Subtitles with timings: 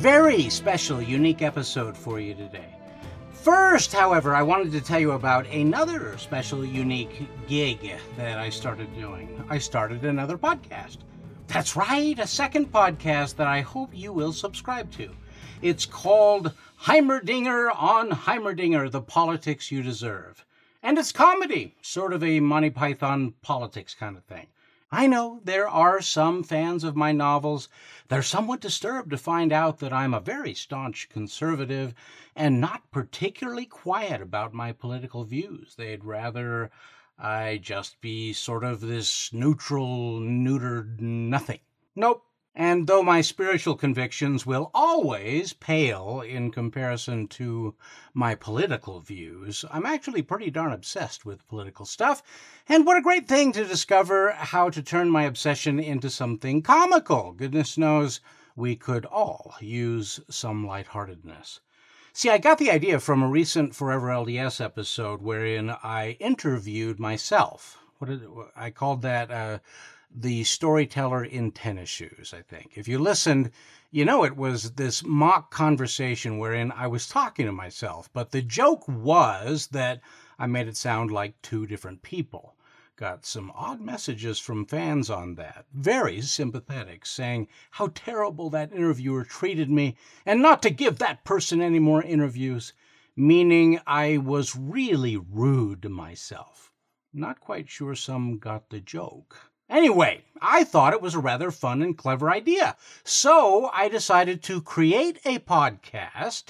[0.00, 2.74] Very special, unique episode for you today.
[3.32, 8.88] First, however, I wanted to tell you about another special, unique gig that I started
[8.94, 9.44] doing.
[9.50, 11.00] I started another podcast.
[11.48, 15.10] That's right, a second podcast that I hope you will subscribe to.
[15.60, 20.46] It's called Heimerdinger on Heimerdinger The Politics You Deserve.
[20.82, 24.46] And it's comedy, sort of a Monty Python politics kind of thing.
[24.92, 27.68] I know there are some fans of my novels.
[28.10, 31.94] They're somewhat disturbed to find out that I'm a very staunch conservative
[32.34, 35.76] and not particularly quiet about my political views.
[35.76, 36.72] They'd rather
[37.16, 41.60] I just be sort of this neutral, neutered nothing.
[41.94, 42.24] Nope.
[42.62, 47.74] And though my spiritual convictions will always pale in comparison to
[48.12, 52.22] my political views, I'm actually pretty darn obsessed with political stuff.
[52.68, 57.32] And what a great thing to discover how to turn my obsession into something comical.
[57.32, 58.20] Goodness knows
[58.54, 61.60] we could all use some lightheartedness.
[62.12, 67.78] See, I got the idea from a recent Forever LDS episode wherein I interviewed myself.
[67.96, 68.22] What did,
[68.54, 69.60] I called that uh,
[70.14, 72.72] the storyteller in tennis shoes, I think.
[72.74, 73.52] If you listened,
[73.92, 78.42] you know it was this mock conversation wherein I was talking to myself, but the
[78.42, 80.00] joke was that
[80.38, 82.56] I made it sound like two different people.
[82.96, 85.66] Got some odd messages from fans on that.
[85.72, 91.62] Very sympathetic, saying how terrible that interviewer treated me and not to give that person
[91.62, 92.72] any more interviews,
[93.16, 96.72] meaning I was really rude to myself.
[97.12, 99.49] Not quite sure some got the joke.
[99.70, 102.76] Anyway, I thought it was a rather fun and clever idea.
[103.04, 106.46] So I decided to create a podcast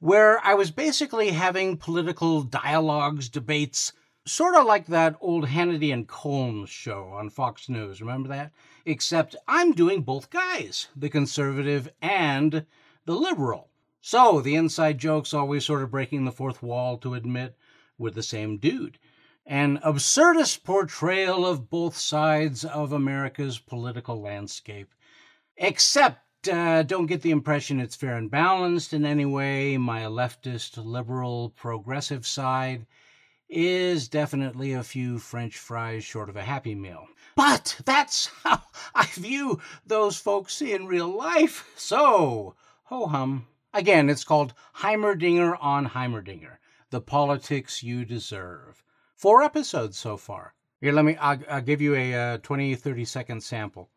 [0.00, 3.94] where I was basically having political dialogues, debates,
[4.26, 8.02] sort of like that old Hannity and Colmes show on Fox News.
[8.02, 8.52] Remember that?
[8.84, 12.66] Except I'm doing both guys, the conservative and
[13.06, 13.70] the liberal.
[14.02, 17.56] So the inside joke's always sort of breaking the fourth wall to admit
[17.96, 18.98] we're the same dude
[19.48, 24.94] an absurdist portrayal of both sides of America's political landscape.
[25.56, 29.78] Except, uh, don't get the impression it's fair and balanced in any way.
[29.78, 32.86] My leftist, liberal, progressive side
[33.48, 37.06] is definitely a few French fries short of a Happy Meal.
[37.34, 38.64] But that's how
[38.94, 41.72] I view those folks in real life.
[41.74, 42.54] So,
[42.84, 43.46] ho hum.
[43.72, 46.58] Again, it's called Heimerdinger on Heimerdinger
[46.90, 48.82] The Politics You Deserve.
[49.18, 50.54] Four episodes so far.
[50.80, 53.90] Here, let me, I'll, I'll give you a uh, 20, 30 second sample.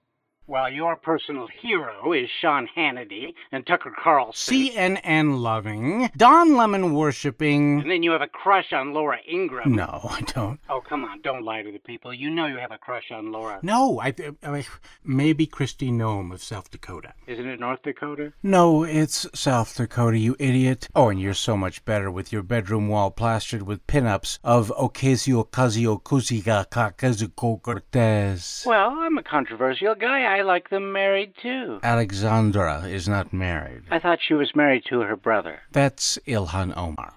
[0.52, 4.54] Well, your personal hero is Sean Hannity and Tucker Carlson.
[4.54, 7.80] CNN loving, Don Lemon worshipping.
[7.80, 9.74] And then you have a crush on Laura Ingraham.
[9.74, 10.60] No, I don't.
[10.70, 12.14] Oh, come on, don't lie to the people.
[12.14, 13.62] You know you have a crush on Laura.
[13.64, 14.14] No, I,
[14.44, 14.66] I
[15.06, 17.14] maybe Kristi Noem of South Dakota.
[17.28, 18.34] Isn't it North Dakota?
[18.44, 20.90] No, it's South Dakota, you idiot.
[20.94, 25.48] Oh, and you're so much better with your bedroom wall plastered with pinups of Ocasio
[25.48, 28.66] Ocasio Kuziga Kazuko Cortez.
[28.68, 30.24] Well, I'm a controversial guy.
[30.24, 31.80] I like them married too.
[31.84, 33.84] Alexandra is not married.
[33.92, 35.60] I thought she was married to her brother.
[35.72, 37.14] That's Ilhan Omar.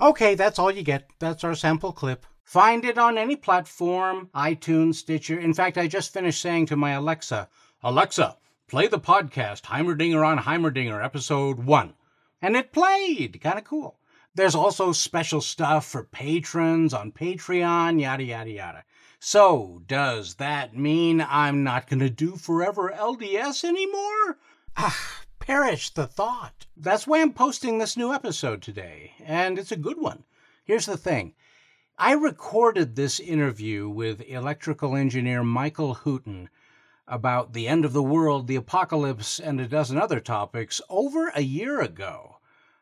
[0.00, 1.10] Okay, that's all you get.
[1.18, 2.24] That's our sample clip.
[2.44, 5.38] Find it on any platform iTunes, Stitcher.
[5.38, 7.48] In fact, I just finished saying to my Alexa,
[7.82, 8.36] Alexa,
[8.68, 11.94] play the podcast Heimerdinger on Heimerdinger, episode one.
[12.40, 13.40] And it played.
[13.42, 13.98] Kind of cool.
[14.34, 18.84] There's also special stuff for patrons on Patreon, yada, yada, yada.
[19.20, 24.38] So, does that mean I'm not going to do Forever LDS anymore?
[24.76, 26.66] Ah, perish the thought.
[26.76, 30.22] That's why I'm posting this new episode today, and it's a good one.
[30.62, 31.34] Here's the thing
[31.98, 36.48] I recorded this interview with electrical engineer Michael Hooten
[37.08, 41.42] about the end of the world, the apocalypse, and a dozen other topics over a
[41.42, 42.36] year ago.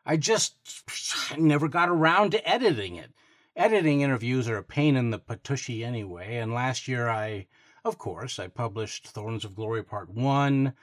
[0.05, 0.55] I just
[1.37, 3.11] never got around to editing it.
[3.57, 7.47] Editing interviews are a pain in the patushy anyway, and last year I,
[7.83, 10.73] of course, I published Thorns of Glory Part 1,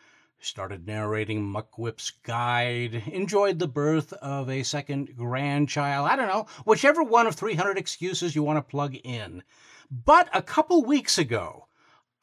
[0.41, 7.05] started narrating Muckwhip's Guide, enjoyed the birth of a second grandchild, I don't know, whichever
[7.05, 9.45] one of 300 excuses you want to plug in.
[9.89, 11.69] But a couple weeks ago,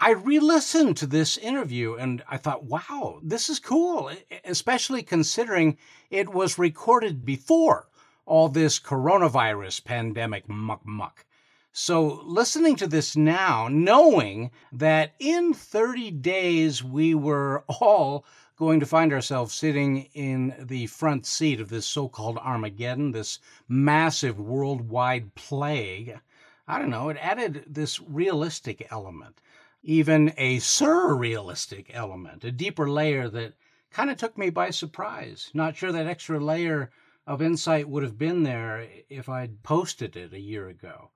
[0.02, 4.12] I re listened to this interview and I thought, wow, this is cool,
[4.44, 5.78] especially considering
[6.10, 7.88] it was recorded before
[8.26, 11.26] all this coronavirus pandemic muck muck.
[11.74, 18.26] So, listening to this now, knowing that in 30 days we were all
[18.58, 23.40] going to find ourselves sitting in the front seat of this so called Armageddon, this
[23.68, 26.20] massive worldwide plague,
[26.68, 29.42] I don't know, it added this realistic element.
[29.84, 33.54] even a surrealistic element, a deeper layer that
[33.92, 35.50] kind of took me by surprise.
[35.54, 36.92] Not sure that extra layer
[37.28, 41.12] of insight would have been there if I'd posted it a year ago.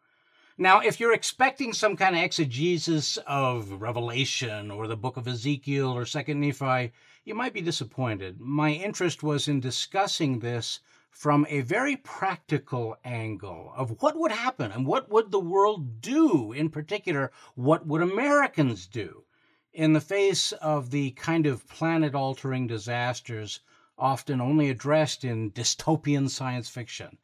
[0.58, 5.92] Now, if you're expecting some kind of exegesis of Revelation or the book of Ezekiel
[5.92, 6.94] or 2nd Nephi,
[7.26, 8.40] you might be disappointed.
[8.40, 10.80] My interest was in discussing this
[11.16, 16.52] from a very practical angle of what would happen and what would the world do
[16.52, 19.24] in particular what would americans do
[19.72, 23.62] in the face of the kind of planet altering disasters
[23.98, 27.18] often only addressed in dystopian science fiction.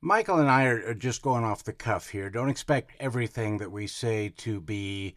[0.00, 2.28] Michael and i are just going off the cuff here.
[2.28, 5.14] Don't expect everything that we say to be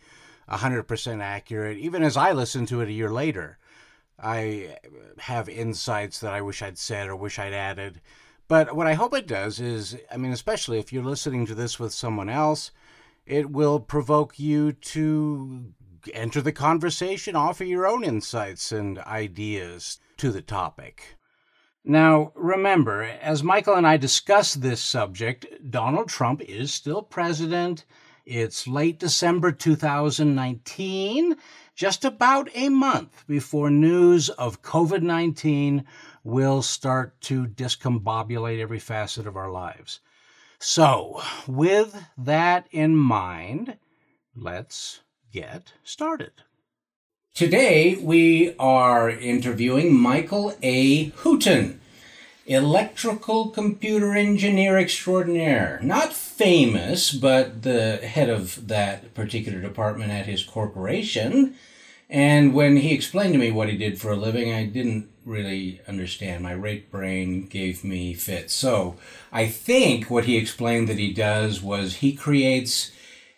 [0.49, 3.57] 100% accurate even as i listen to it a year later.
[4.19, 4.77] I
[5.19, 8.01] have insights that I wish I'd said or wish I'd added.
[8.47, 11.79] But what I hope it does is, I mean, especially if you're listening to this
[11.79, 12.71] with someone else,
[13.25, 15.73] it will provoke you to
[16.13, 21.17] enter the conversation, offer your own insights and ideas to the topic.
[21.83, 27.85] Now, remember, as Michael and I discuss this subject, Donald Trump is still president.
[28.25, 31.37] It's late December 2019,
[31.75, 35.85] just about a month before news of COVID 19
[36.25, 40.01] will start to discombobulate every facet of our lives.
[40.59, 43.77] So, with that in mind,
[44.35, 45.03] let's
[45.39, 46.31] get started.
[47.35, 51.11] Today, we are interviewing Michael A.
[51.11, 51.79] Hooton
[52.47, 55.79] electrical computer engineer extraordinaire.
[55.83, 61.55] Not famous, but the head of that particular department at his corporation.
[62.09, 65.81] And when he explained to me what he did for a living, I didn't really
[65.89, 66.41] understand.
[66.41, 68.53] My rape brain gave me fits.
[68.53, 68.95] So
[69.31, 72.91] I think what he explained that he does was he creates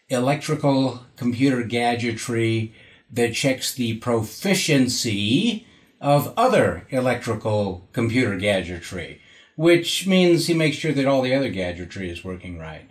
[0.09, 2.73] electrical computer gadgetry
[3.11, 5.65] that checks the proficiency
[6.01, 9.21] of other electrical computer gadgetry,
[9.55, 12.89] which means he makes sure that all the other gadgetry is working right.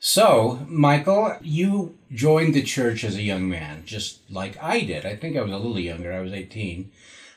[0.00, 5.04] So, Michael, you joined the church as a young man, just like I did.
[5.04, 6.12] I think I was a little younger.
[6.12, 6.92] I was 18.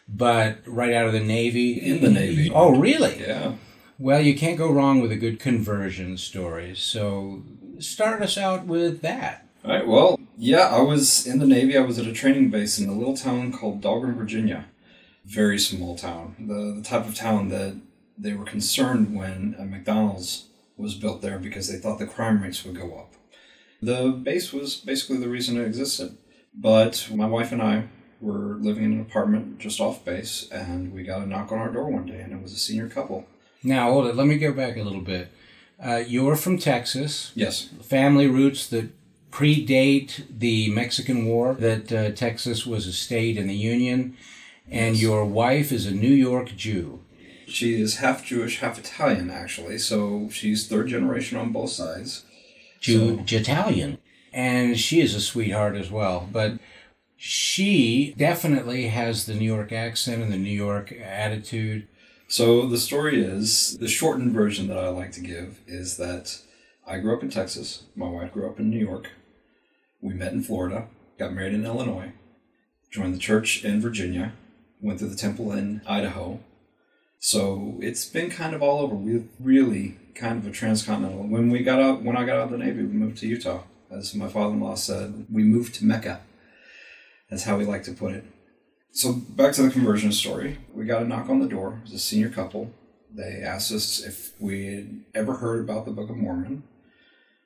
[0.08, 1.74] But right out of the Navy.
[1.74, 2.52] In the Navy.
[2.54, 3.22] Oh, really?
[3.22, 3.54] Yeah.
[3.98, 6.76] Well, you can't go wrong with a good conversion story.
[6.76, 7.44] So,
[7.82, 9.48] start us out with that.
[9.64, 9.88] All right.
[9.88, 11.78] Well, yeah, I was in the Navy.
[11.78, 14.66] I was at a training base in a little town called Dahlgren, Virginia
[15.26, 16.36] very small town.
[16.40, 17.78] The, the type of town that
[18.18, 20.48] they were concerned when a McDonald's
[20.78, 23.14] was built there because they thought the crime rates would go up.
[23.82, 26.18] The base was basically the reason it existed.
[26.54, 27.88] But my wife and I
[28.20, 31.72] were living in an apartment just off base, and we got a knock on our
[31.72, 33.26] door one day, and it was a senior couple.
[33.64, 34.16] Now, hold it.
[34.16, 35.32] Let me go back a little bit.
[35.84, 37.32] Uh, you're from Texas.
[37.36, 37.70] Yes.
[37.82, 38.92] Family roots that
[39.32, 44.18] predate the Mexican War, that uh, Texas was a state in the Union
[44.72, 47.02] and your wife is a New York Jew.
[47.46, 49.78] She is half Jewish, half Italian, actually.
[49.78, 52.24] So she's third generation on both sides.
[52.80, 53.38] Jew, so.
[53.38, 53.98] Italian,
[54.34, 56.28] and she is a sweetheart as well.
[56.32, 56.54] But
[57.18, 61.88] she definitely has the New York accent and the New York attitude.
[62.32, 66.40] So the story is the shortened version that I like to give is that
[66.88, 67.84] I grew up in Texas.
[67.94, 69.10] My wife grew up in New York.
[70.00, 70.88] We met in Florida,
[71.20, 72.14] got married in Illinois,
[72.90, 74.32] joined the church in Virginia,
[74.80, 76.40] went to the temple in Idaho.
[77.20, 78.96] So it's been kind of all over.
[78.96, 81.28] We're really kind of a transcontinental.
[81.28, 83.64] When we got out, when I got out of the Navy, we moved to Utah.
[83.92, 86.22] As my father-in-law said, we moved to Mecca.
[87.30, 88.24] That's how we like to put it.
[88.92, 90.58] So back to the conversion story.
[90.74, 91.80] We got a knock on the door.
[91.80, 92.72] It was a senior couple.
[93.14, 96.64] They asked us if we had ever heard about the Book of Mormon.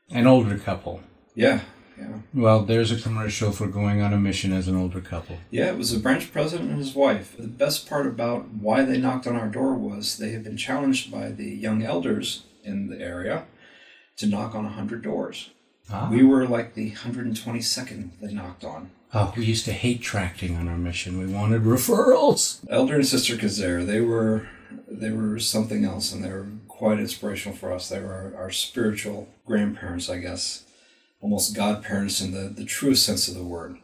[0.10, 1.02] An older couple.
[1.34, 1.62] Yeah,
[1.98, 2.20] yeah.
[2.34, 5.38] Well, there's a commercial for going on a mission as an older couple.
[5.50, 7.36] Yeah, it was a branch president and his wife.
[7.38, 11.12] The best part about why they knocked on our door was they had been challenged
[11.12, 13.46] by the young elders in the area
[14.18, 15.50] to knock on 100 doors.
[15.92, 16.10] Ah.
[16.12, 18.92] We were like the 122nd they knocked on.
[19.18, 21.18] Oh, we used to hate tracting on our mission.
[21.18, 22.60] We wanted referrals.
[22.70, 24.50] Elder and Sister Kazare, they were
[24.90, 27.88] they were something else, and they were quite inspirational for us.
[27.88, 30.66] They were our, our spiritual grandparents, I guess
[31.22, 33.78] almost godparents in the, the truest sense of the word.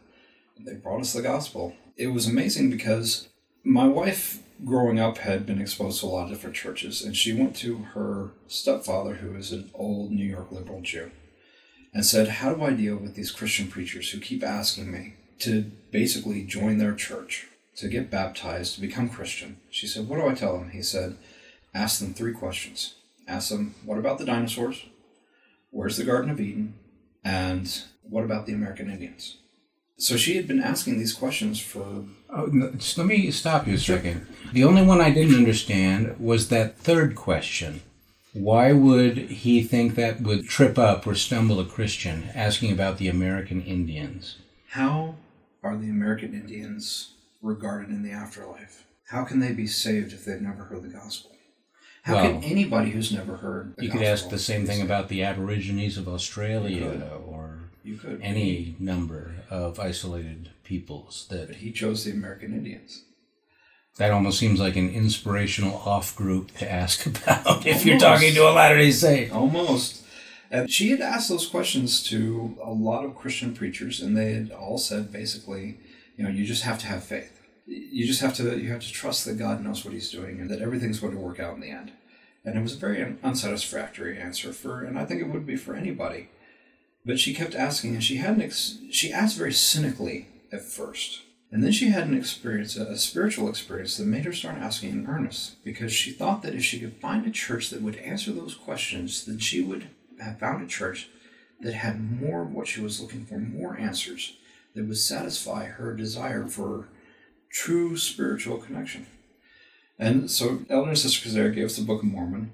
[0.60, 1.74] They brought us the gospel.
[1.96, 3.30] It was amazing because
[3.64, 7.32] my wife, growing up, had been exposed to a lot of different churches, and she
[7.32, 11.10] went to her stepfather, who is an old New York liberal Jew,
[11.94, 15.70] and said, How do I deal with these Christian preachers who keep asking me to
[15.90, 17.46] basically join their church,
[17.76, 19.58] to get baptized, to become Christian?
[19.70, 20.70] She said, What do I tell them?
[20.70, 21.16] He said,
[21.74, 22.94] Ask them three questions.
[23.28, 24.84] Ask them, What about the dinosaurs?
[25.70, 26.74] Where's the Garden of Eden?
[27.24, 29.38] And what about the American Indians?
[29.96, 32.04] So she had been asking these questions for.
[32.28, 34.26] Oh, no, let me stop you a second.
[34.52, 37.82] The only one I didn't understand was that third question.
[38.32, 43.08] Why would he think that would trip up or stumble a Christian asking about the
[43.08, 44.38] American Indians?
[44.70, 45.16] How
[45.62, 48.84] are the American Indians regarded in the afterlife?
[49.08, 51.30] How can they be saved if they've never heard the gospel?
[52.02, 55.08] How Well, can anybody who's never heard the You could ask the same thing about
[55.08, 57.70] the Aborigines of Australia or
[58.20, 63.04] any number of isolated peoples But that he chose the American Indians.
[63.98, 68.48] that almost seems like an inspirational off group to ask about if you're talking to
[68.48, 69.32] a Latter-day Saint.
[69.32, 70.02] Almost.
[70.52, 74.52] And she had asked those questions to a lot of Christian preachers, and they had
[74.52, 75.78] all said basically,
[76.14, 77.40] you know, you just have to have faith.
[77.66, 80.50] You just have to you have to trust that God knows what He's doing and
[80.50, 81.92] that everything's going to work out in the end.
[82.44, 85.74] And it was a very unsatisfactory answer for, and I think it would be for
[85.74, 86.28] anybody.
[87.06, 91.22] But she kept asking, and she had an ex- she asked very cynically at first,
[91.50, 94.90] and then she had an experience, a, a spiritual experience that made her start asking
[94.90, 98.32] in earnest, because she thought that if she could find a church that would answer
[98.32, 99.88] those questions, then she would
[100.22, 101.08] have found a church
[101.60, 104.36] that had more of what she was looking for, more answers
[104.74, 106.88] that would satisfy her desire for
[107.50, 109.06] true spiritual connection.
[109.98, 112.52] And so Elder and Sister Kazera gave us the Book of Mormon.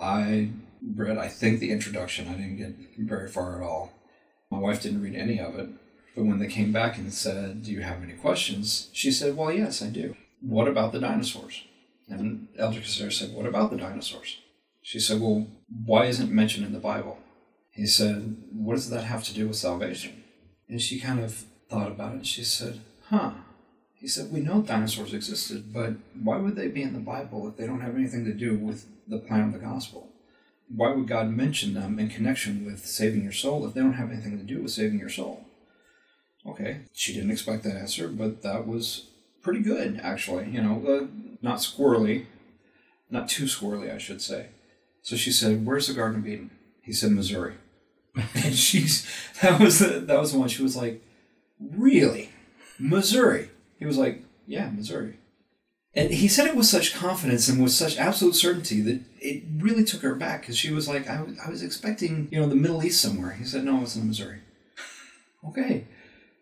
[0.00, 0.50] I
[0.94, 2.28] read, I think, the introduction.
[2.28, 3.92] I didn't get very far at all.
[4.50, 5.68] My wife didn't read any of it.
[6.14, 8.88] But when they came back and said, Do you have any questions?
[8.92, 10.16] She said, Well, yes, I do.
[10.40, 11.64] What about the dinosaurs?
[12.08, 14.38] And Elder Kazera said, What about the dinosaurs?
[14.84, 15.46] She said, Well,
[15.86, 17.18] why isn't it mentioned in the Bible?
[17.70, 20.22] He said, What does that have to do with salvation?
[20.68, 23.32] And she kind of thought about it she said, Huh.
[23.94, 27.56] He said, We know dinosaurs existed, but why would they be in the Bible if
[27.56, 30.10] they don't have anything to do with the plan of the gospel?
[30.68, 34.10] Why would God mention them in connection with saving your soul if they don't have
[34.10, 35.46] anything to do with saving your soul?
[36.46, 39.06] Okay, she didn't expect that answer, but that was
[39.40, 40.50] pretty good, actually.
[40.50, 41.06] You know, uh,
[41.40, 42.26] not squirrely,
[43.08, 44.48] not too squirrely, I should say.
[45.04, 46.50] So she said, "Where's the Garden of Eden?"
[46.82, 47.54] He said, "Missouri."
[48.34, 49.06] and she's
[49.42, 50.48] that was the, that was the one.
[50.48, 51.02] She was like,
[51.60, 52.30] "Really,
[52.78, 55.18] Missouri?" He was like, "Yeah, Missouri."
[55.96, 59.84] And he said it with such confidence and with such absolute certainty that it really
[59.84, 62.56] took her back because she was like, I, was- I was expecting, you know, the
[62.56, 63.30] Middle East somewhere.
[63.34, 64.40] He said, no, it's in Missouri.
[65.48, 65.84] okay.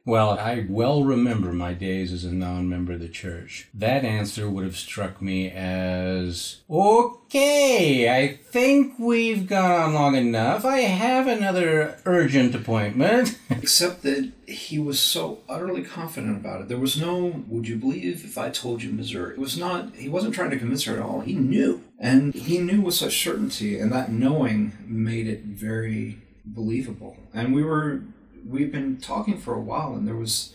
[0.05, 3.69] Well, I well remember my days as a non member of the church.
[3.73, 10.65] That answer would have struck me as okay, I think we've gone on long enough.
[10.65, 13.39] I have another urgent appointment.
[13.51, 16.69] Except that he was so utterly confident about it.
[16.69, 19.35] There was no, would you believe if I told you Missouri?
[19.35, 21.21] It was not, he wasn't trying to convince her at all.
[21.21, 21.83] He knew.
[21.99, 27.17] And he knew with such certainty, and that knowing made it very believable.
[27.33, 28.03] And we were,
[28.47, 30.55] we've been talking for a while, and there was,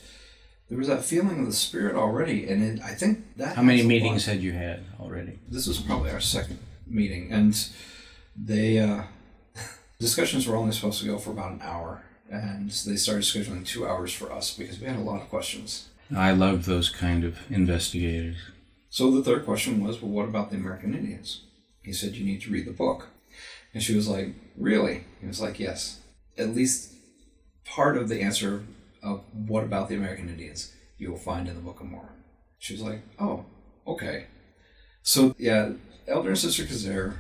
[0.70, 2.48] there was that feeling of the Spirit already.
[2.48, 3.56] And it, I think that.
[3.56, 5.40] How many has a lot- meetings had you had already?
[5.50, 7.70] this was probably our second meeting, and
[8.36, 9.04] they uh,
[10.00, 13.88] discussions were only supposed to go for about an hour, and they started scheduling two
[13.88, 15.90] hours for us because we had a lot of questions.
[16.16, 18.38] I love those kind of investigators.
[18.90, 21.42] So the third question was, well, what about the American Indians?
[21.84, 23.10] He said, you need to read the book,
[23.74, 25.04] and she was like, really?
[25.20, 26.00] He was like, yes.
[26.38, 26.94] At least
[27.68, 28.64] part of the answer
[29.04, 32.12] of what about the American Indians you will find in the Book of Mormon.
[32.60, 33.46] She was like, oh,
[33.86, 34.26] okay.
[35.04, 35.72] So yeah,
[36.08, 37.16] Elder and Sister Kazare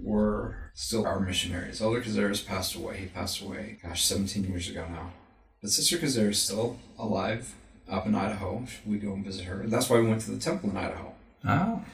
[0.00, 1.82] were still our missionaries.
[1.82, 2.96] Elder Kazare has passed away.
[2.98, 5.12] He passed away, gosh, 17 years ago now.
[5.60, 7.54] But Sister Kazare is still alive
[7.90, 8.64] up in Idaho.
[8.86, 9.60] We go and visit her.
[9.60, 11.12] And that's why we went to the temple in Idaho
[11.44, 11.84] Oh.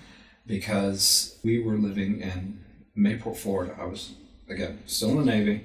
[0.47, 2.61] because we were living in
[2.97, 3.75] Mayport, Florida.
[3.81, 4.13] I was,
[4.49, 5.65] again, still in the Navy,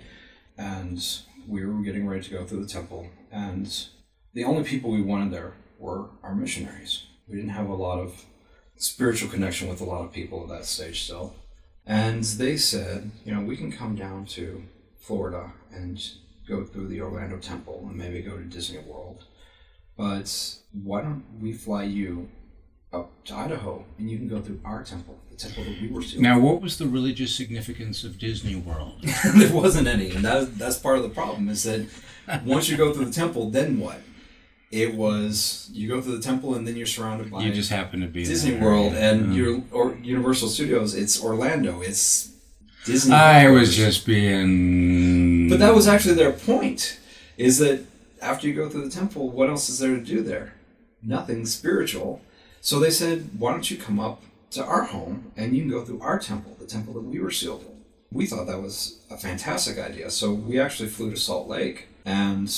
[0.57, 1.01] and
[1.49, 3.07] we were getting ready to go through the temple.
[3.31, 3.87] And
[4.33, 7.05] the only people we wanted there were our missionaries.
[7.27, 8.25] We didn't have a lot of
[8.75, 11.35] spiritual connection with a lot of people at that stage still.
[11.85, 14.63] And they said, you know, we can come down to
[14.99, 15.99] Florida and
[16.47, 19.25] go through the Orlando Temple and maybe go to Disney World.
[19.97, 22.29] But why don't we fly you
[22.91, 26.01] up to Idaho and you can go through our temple, the temple that we were
[26.01, 26.23] sealed.
[26.23, 29.03] Now, what was the religious significance of Disney World?
[29.35, 31.87] there wasn't any, and that, that's part of the problem is that
[32.45, 34.01] once you go through the temple, then what?
[34.71, 38.01] It was you go through the temple and then you're surrounded by You just happen
[38.01, 38.61] to be Disney there.
[38.61, 40.93] World and your or Universal Studios.
[40.93, 41.81] It's Orlando.
[41.81, 42.31] It's
[42.85, 43.15] Disney.
[43.15, 45.49] I was just being.
[45.49, 46.99] But that was actually their point,
[47.35, 47.83] is that
[48.21, 50.53] after you go through the temple, what else is there to do there?
[51.01, 52.21] Nothing spiritual.
[52.61, 55.85] So they said, why don't you come up to our home and you can go
[55.85, 57.83] through our temple, the temple that we were sealed in.
[58.11, 60.09] We thought that was a fantastic idea.
[60.09, 62.51] So we actually flew to Salt Lake and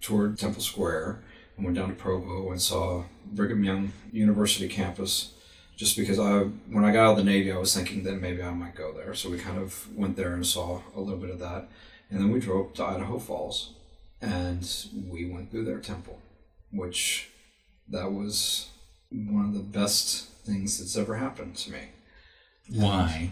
[0.00, 1.22] toward Temple Square
[1.56, 5.34] and went down to Provo and saw Brigham Young University campus.
[5.76, 8.42] Just because I, when I got out of the Navy, I was thinking that maybe
[8.42, 9.14] I might go there.
[9.14, 11.68] So we kind of went there and saw a little bit of that.
[12.10, 13.74] And then we drove to Idaho Falls
[14.20, 14.68] and
[15.08, 16.18] we went through their temple,
[16.72, 17.30] which
[17.88, 18.68] that was
[19.10, 21.80] one of the best things that's ever happened to me
[22.72, 23.30] Why?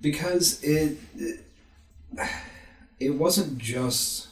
[0.00, 1.40] because it, it
[2.98, 4.28] it wasn't just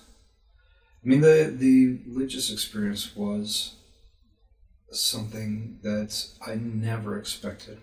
[1.04, 3.74] I mean the the religious experience was
[4.90, 7.78] something that I never expected.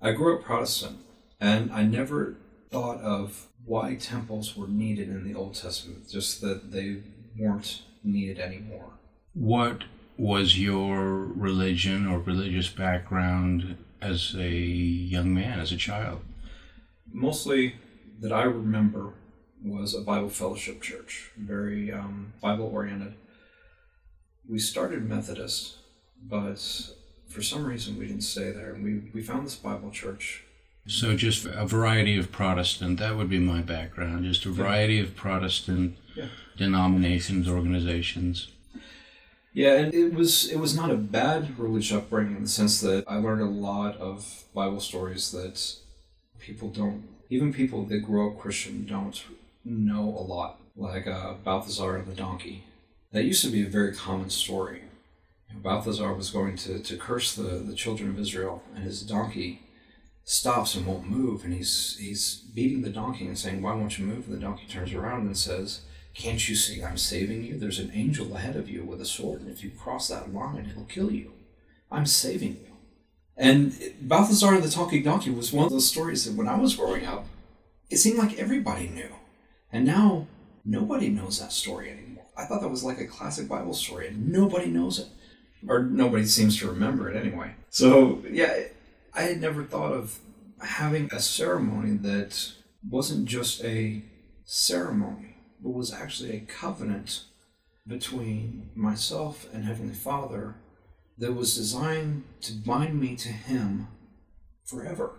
[0.00, 0.98] I grew up Protestant
[1.40, 2.36] and I never
[2.70, 7.02] thought of why temples were needed in the Old Testament, just that they
[7.38, 8.90] weren't needed anymore.
[9.32, 9.84] What
[10.16, 16.20] was your religion or religious background as a young man, as a child?
[17.16, 17.76] mostly
[18.20, 19.14] that I remember
[19.64, 23.14] was a Bible fellowship church, very um, Bible oriented.
[24.48, 25.76] We started Methodist,
[26.22, 26.58] but
[27.28, 28.74] for some reason we didn't stay there.
[28.74, 30.42] And we, we found this Bible church.
[30.86, 32.98] So just a variety of Protestant.
[32.98, 34.24] That would be my background.
[34.24, 36.26] Just a variety of Protestant Yeah.
[36.56, 38.48] denominations, organizations.
[39.54, 43.04] Yeah, and it was it was not a bad religious upbringing in the sense that
[43.06, 45.76] I learned a lot of Bible stories that
[46.40, 49.24] people don't, even people that grow up Christian don't
[49.64, 52.64] know a lot, like uh, Balthazar and the donkey.
[53.12, 54.82] That used to be a very common story.
[55.48, 59.02] You know, Balthazar was going to, to curse the, the children of Israel, and his
[59.02, 59.62] donkey
[60.24, 64.04] stops and won't move, and he's he's beating the donkey and saying, "Why won't you
[64.04, 65.82] move?" And the donkey turns around and says,
[66.14, 67.58] "Can't you see I'm saving you?
[67.58, 70.64] There's an angel ahead of you with a sword, and if you cross that line,
[70.66, 71.32] he'll kill you.
[71.90, 72.72] I'm saving you."
[73.36, 76.76] And Balthazar and the Talking Donkey was one of those stories that when I was
[76.76, 77.26] growing up,
[77.90, 79.10] it seemed like everybody knew.
[79.72, 80.28] And now
[80.64, 82.26] nobody knows that story anymore.
[82.36, 85.08] I thought that was like a classic Bible story, and nobody knows it.
[85.66, 87.54] Or nobody seems to remember it anyway.
[87.70, 88.64] So, yeah,
[89.14, 90.18] I had never thought of
[90.60, 92.52] having a ceremony that
[92.88, 94.02] wasn't just a
[94.44, 95.33] ceremony,
[95.64, 97.24] but was actually a covenant
[97.86, 100.56] between myself and Heavenly Father
[101.16, 103.88] that was designed to bind me to Him
[104.64, 105.12] forever.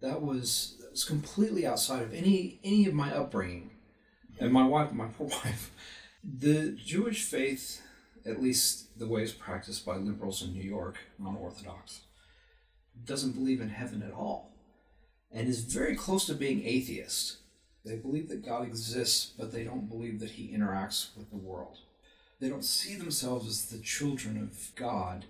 [0.00, 3.70] That was that was completely outside of any any of my upbringing,
[4.40, 5.70] and my wife, my poor wife.
[6.24, 7.80] The Jewish faith,
[8.24, 12.00] at least the way it's practiced by liberals in New York, non-Orthodox,
[13.04, 14.50] doesn't believe in heaven at all,
[15.30, 17.38] and is very close to being atheist.
[17.86, 21.78] They believe that God exists, but they don't believe that He interacts with the world.
[22.40, 25.26] They don't see themselves as the children of God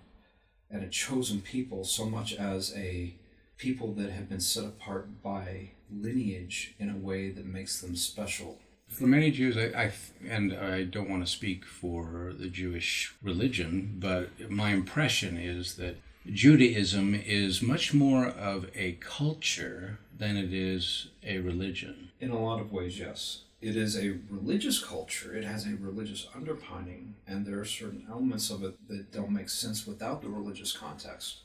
[0.69, 3.13] and a chosen people so much as a
[3.57, 8.59] people that have been set apart by lineage in a way that makes them special.
[8.87, 9.91] For many Jews, I, I
[10.27, 15.97] and I don't want to speak for the Jewish religion, but my impression is that
[16.31, 22.09] Judaism is much more of a culture than it is a religion.
[22.19, 23.43] In a lot of ways, yes.
[23.61, 28.49] It is a religious culture, it has a religious underpinning, and there are certain elements
[28.49, 31.39] of it that don't make sense without the religious context.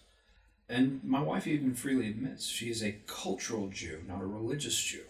[0.68, 5.04] And my wife even freely admits she is a cultural Jew, not a religious Jew.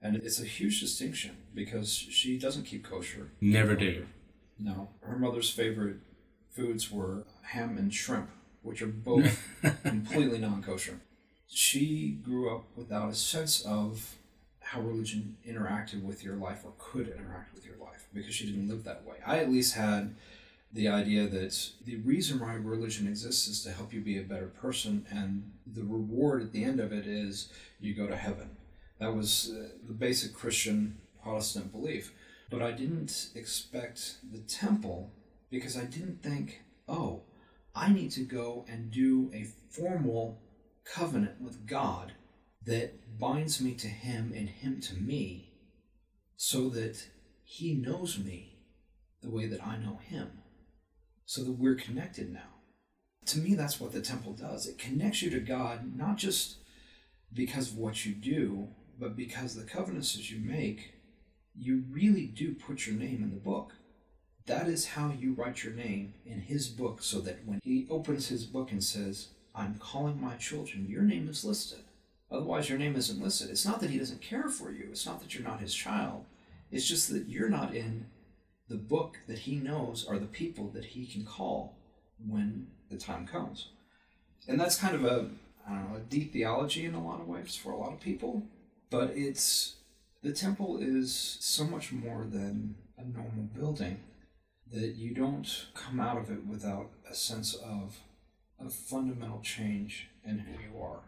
[0.00, 3.30] And it's a huge distinction because she doesn't keep kosher.
[3.40, 4.06] Never did.
[4.58, 4.88] No.
[5.00, 5.98] Her mother's favorite
[6.50, 8.30] foods were ham and shrimp,
[8.62, 9.40] which are both
[9.82, 11.00] completely non kosher.
[11.48, 14.16] She grew up without a sense of
[14.60, 18.68] how religion interacted with your life or could interact with your life because she didn't
[18.68, 19.16] live that way.
[19.26, 20.14] I at least had
[20.72, 24.46] the idea that the reason why religion exists is to help you be a better
[24.46, 27.48] person, and the reward at the end of it is
[27.78, 28.56] you go to heaven.
[28.98, 32.12] That was uh, the basic Christian Protestant belief.
[32.50, 35.10] But I didn't expect the temple
[35.50, 37.22] because I didn't think, oh,
[37.74, 40.42] I need to go and do a formal
[40.84, 42.12] covenant with God
[42.64, 45.52] that binds me to Him and Him to me
[46.36, 47.02] so that
[47.44, 48.58] He knows me
[49.22, 50.42] the way that I know Him,
[51.24, 52.40] so that we're connected now.
[53.26, 54.66] To me, that's what the temple does.
[54.66, 56.58] It connects you to God not just
[57.32, 60.94] because of what you do, but because the covenants that you make,
[61.54, 63.72] you really do put your name in the book.
[64.46, 68.28] That is how you write your name in His book, so that when He opens
[68.28, 71.80] His book and says, I'm calling my children, your name is listed.
[72.30, 73.50] Otherwise, your name isn't listed.
[73.50, 76.24] It's not that He doesn't care for you, it's not that you're not His child.
[76.70, 78.06] It's just that you're not in
[78.68, 81.76] the book that He knows are the people that He can call
[82.26, 83.68] when the time comes.
[84.48, 85.28] And that's kind of a,
[85.68, 88.00] I don't know, a deep theology in a lot of ways for a lot of
[88.00, 88.42] people,
[88.90, 89.76] but it's
[90.22, 93.98] The temple is so much more than a normal building
[94.72, 97.98] that you don't come out of it without a sense of
[98.64, 101.00] a fundamental change in who you are.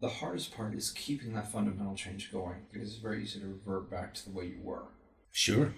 [0.00, 3.90] The hardest part is keeping that fundamental change going because it's very easy to revert
[3.90, 4.84] back to the way you were.
[5.30, 5.72] Sure.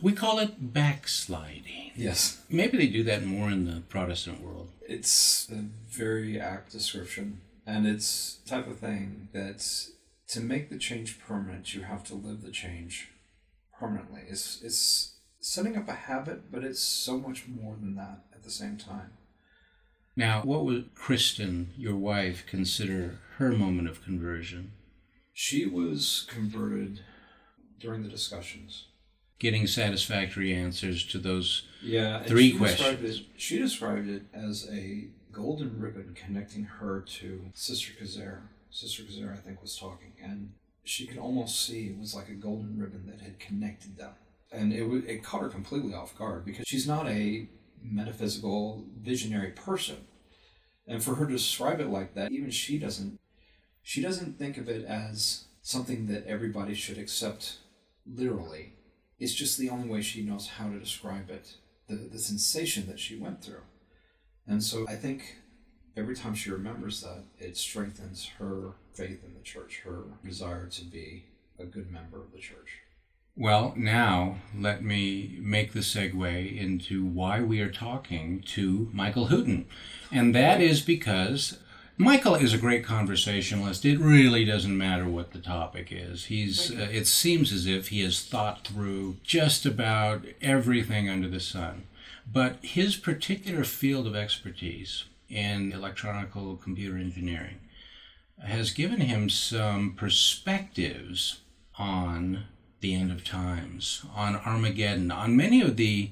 [0.00, 1.92] We call it backsliding.
[1.94, 2.42] Yes.
[2.50, 4.68] Maybe they do that more in the Protestant world.
[4.86, 9.64] It's a very apt description, and it's the type of thing that
[10.28, 13.08] to make the change permanent, you have to live the change
[13.78, 14.22] permanently.
[14.28, 15.15] It's, it's
[15.46, 19.12] setting up a habit, but it's so much more than that at the same time.
[20.16, 24.72] Now, what would Kristen, your wife, consider her moment of conversion?
[25.32, 27.00] She was converted
[27.78, 28.86] during the discussions.
[29.38, 33.20] Getting satisfactory answers to those Yeah, Three she described questions.
[33.20, 38.40] It, she described it as a golden ribbon connecting her to Sister Kazare.
[38.70, 42.34] Sister Kazare, I think, was talking, and she could almost see it was like a
[42.34, 44.14] golden ribbon that had connected them.
[44.52, 47.48] And it, it caught her completely off guard because she's not a
[47.82, 50.06] metaphysical, visionary person.
[50.86, 53.18] And for her to describe it like that, even she doesn't
[53.82, 57.58] she doesn't think of it as something that everybody should accept
[58.04, 58.72] literally.
[59.18, 61.54] It's just the only way she knows how to describe it,
[61.88, 63.62] the, the sensation that she went through.
[64.46, 65.36] And so I think
[65.96, 70.84] every time she remembers that, it strengthens her faith in the church, her desire to
[70.84, 71.24] be
[71.58, 72.80] a good member of the church.
[73.38, 79.66] Well, now let me make the segue into why we are talking to Michael Hooten.
[80.10, 81.58] And that is because
[81.98, 83.84] Michael is a great conversationalist.
[83.84, 86.26] It really doesn't matter what the topic is.
[86.26, 91.40] He's uh, it seems as if he has thought through just about everything under the
[91.40, 91.82] sun.
[92.30, 97.60] But his particular field of expertise in electronical computer engineering
[98.42, 101.40] has given him some perspectives
[101.78, 102.44] on
[102.86, 106.10] the end of times, on Armageddon, on many of the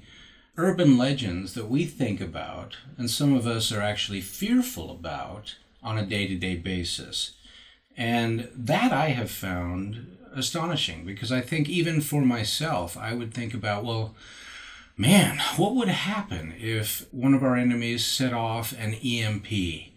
[0.56, 5.96] urban legends that we think about, and some of us are actually fearful about on
[5.96, 7.34] a day to day basis.
[7.96, 13.54] And that I have found astonishing because I think even for myself, I would think
[13.54, 14.16] about, well,
[14.96, 19.93] man, what would happen if one of our enemies set off an EMP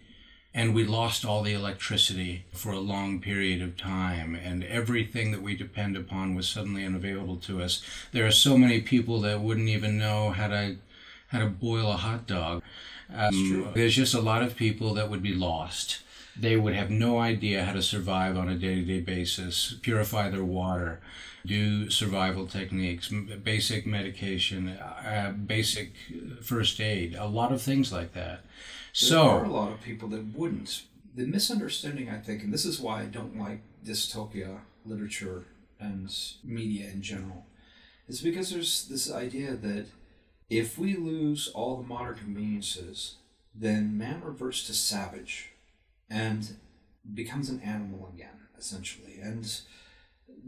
[0.58, 4.34] and we lost all the electricity for a long period of time.
[4.34, 7.80] And everything that we depend upon was suddenly unavailable to us.
[8.10, 10.74] There are so many people that wouldn't even know how to
[11.28, 12.64] how to boil a hot dog.
[13.14, 16.00] Um, there's just a lot of people that would be lost.
[16.36, 21.00] They would have no idea how to survive on a day-to-day basis purify their water
[21.46, 23.08] do survival techniques
[23.44, 25.92] basic medication uh, basic
[26.42, 28.40] first aid a lot of things like that
[28.92, 30.82] So there are a lot of people that wouldn't.
[31.14, 35.44] The misunderstanding, I think, and this is why I don't like dystopia literature
[35.80, 37.46] and media in general,
[38.08, 39.86] is because there's this idea that
[40.50, 43.16] if we lose all the modern conveniences,
[43.54, 45.50] then man reverts to savage
[46.08, 46.56] and
[47.14, 49.18] becomes an animal again, essentially.
[49.20, 49.60] And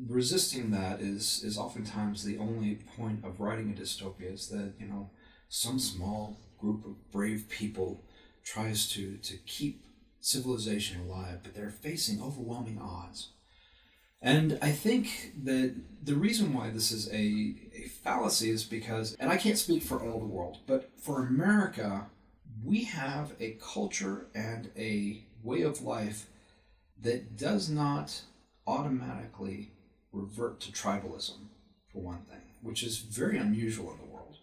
[0.08, 4.86] resisting that is, is oftentimes the only point of writing a dystopia is that, you
[4.86, 5.10] know,
[5.48, 8.04] some small group of brave people
[8.44, 9.84] tries to, to keep
[10.20, 13.30] civilization alive, but they're facing overwhelming odds.
[14.22, 19.30] And I think that the reason why this is a, a fallacy is because, and
[19.30, 22.06] I can't speak for all the world, but for America,
[22.62, 26.26] we have a culture and a way of life
[27.00, 28.20] that does not
[28.66, 29.72] automatically
[30.12, 31.38] revert to tribalism,
[31.90, 34.36] for one thing, which is very unusual in the world.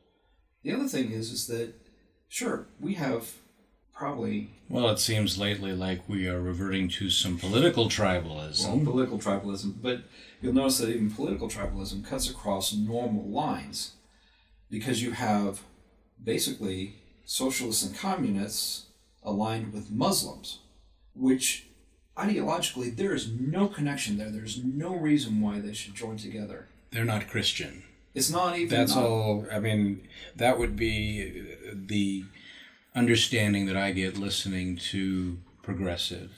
[0.63, 1.75] The other thing is, is that,
[2.27, 3.31] sure, we have
[3.97, 8.83] probably Well, it seems lately like we are reverting to some political well, tribalism.
[8.85, 10.03] political tribalism, but
[10.41, 13.93] you'll notice that even political tribalism cuts across normal lines
[14.69, 15.61] because you have
[16.23, 18.85] basically socialists and communists
[19.23, 20.59] aligned with Muslims,
[21.15, 21.67] which
[22.17, 24.29] ideologically there is no connection there.
[24.29, 26.67] There's no reason why they should join together.
[26.91, 27.83] They're not Christian.
[28.13, 28.69] It's not even.
[28.69, 29.45] That's not- all.
[29.51, 32.23] I mean, that would be the
[32.97, 36.31] understanding that I get listening to progressive.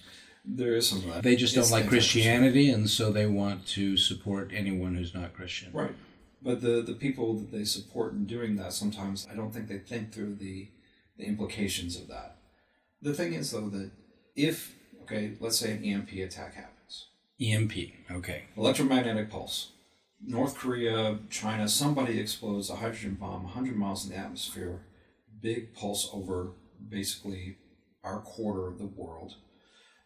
[0.44, 1.24] There is some of that.
[1.24, 1.88] They just don't like.
[1.88, 5.72] Christianity, and so they want to support anyone who's not Christian.
[5.72, 5.96] Right.
[6.42, 9.80] But the, the people that they support in doing that, sometimes I don't think they
[9.80, 10.70] think through the,
[11.18, 12.38] the implications of that.
[13.02, 13.92] The thing is, though, that
[14.36, 17.08] if, okay, let's say an EMP attack happens,
[17.42, 17.74] EMP.
[18.12, 18.46] Okay.
[18.58, 19.72] electromagnetic pulse,
[20.26, 24.80] North Korea, China, somebody explodes a hydrogen bomb 100 miles in the atmosphere,
[25.42, 26.52] big pulse over
[26.90, 27.58] basically
[28.04, 29.36] our quarter of the world,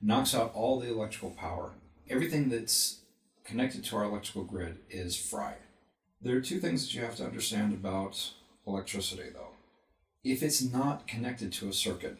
[0.02, 1.74] knocks out all the electrical power.
[2.10, 3.02] Everything that's
[3.44, 5.58] connected to our electrical grid is fried.
[6.22, 8.32] There are two things that you have to understand about
[8.66, 9.52] electricity, though.
[10.24, 12.18] If it's not connected to a circuit,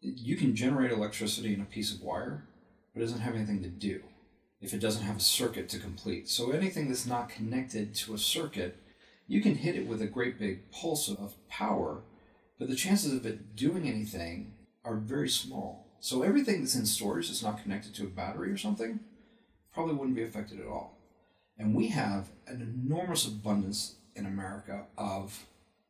[0.00, 2.44] you can generate electricity in a piece of wire,
[2.94, 4.02] but it doesn't have anything to do
[4.60, 6.28] if it doesn't have a circuit to complete.
[6.28, 8.76] So anything that's not connected to a circuit,
[9.26, 12.02] you can hit it with a great big pulse of power,
[12.60, 14.52] but the chances of it doing anything
[14.84, 15.96] are very small.
[15.98, 19.00] So everything that's in storage that's not connected to a battery or something
[19.72, 20.98] probably wouldn't be affected at all.
[21.58, 25.46] And we have an enormous abundance in America of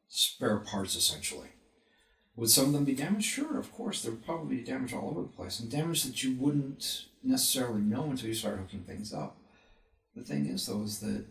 [0.09, 1.49] spare parts essentially.
[2.37, 3.27] Would some of them be damaged?
[3.27, 4.03] Sure, of course.
[4.03, 7.81] There would probably be damage all over the place, and damage that you wouldn't necessarily
[7.81, 9.37] know until you start hooking things up.
[10.15, 11.27] The thing is, though, is that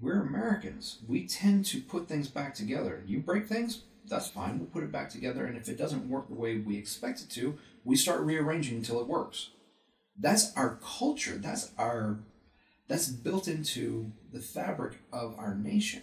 [0.00, 0.98] we're Americans.
[1.08, 3.02] We tend to put things back together.
[3.06, 4.58] You break things, that's fine.
[4.58, 7.30] We'll put it back together, and if it doesn't work the way we expect it
[7.30, 9.50] to, we start rearranging until it works.
[10.18, 11.36] That's our culture.
[11.36, 12.18] That's our
[12.86, 16.02] that's built into the fabric of our nation.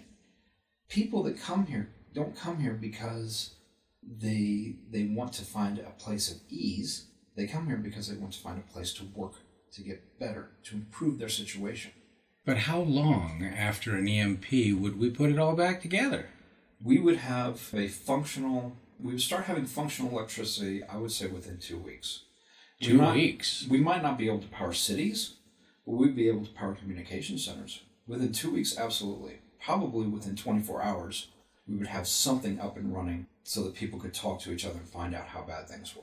[0.89, 3.55] People that come here don't come here because
[4.03, 7.05] they they want to find a place of ease.
[7.35, 9.35] They come here because they want to find a place to work,
[9.73, 11.91] to get better, to improve their situation.
[12.45, 16.27] But how long after an EMP would we put it all back together?
[16.83, 18.75] We would have a functional.
[18.99, 20.83] We would start having functional electricity.
[20.83, 22.23] I would say within two weeks.
[22.79, 23.67] We Two might- weeks.
[23.69, 25.35] We might not be able to power cities,
[25.85, 27.81] but we'd be able to power communication centers.
[28.07, 29.39] Within two weeks, absolutely.
[29.59, 31.27] Probably within 24 hours,
[31.67, 34.79] we would have something up and running so that people could talk to each other
[34.79, 36.01] and find out how bad things were.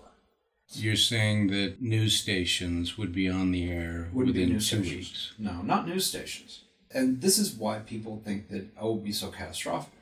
[0.72, 4.90] You're saying that news stations would be on the air Wouldn't within two stations.
[4.90, 5.32] weeks.
[5.38, 6.64] No, not news stations.
[6.92, 9.92] And this is why people think that, oh, it would be so catastrophic.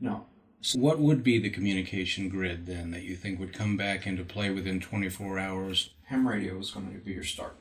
[0.00, 0.26] No.
[0.60, 4.24] So what would be the communication grid then that you think would come back into
[4.24, 5.90] play within 24 hours?
[6.04, 7.56] Ham radio is going to be your start.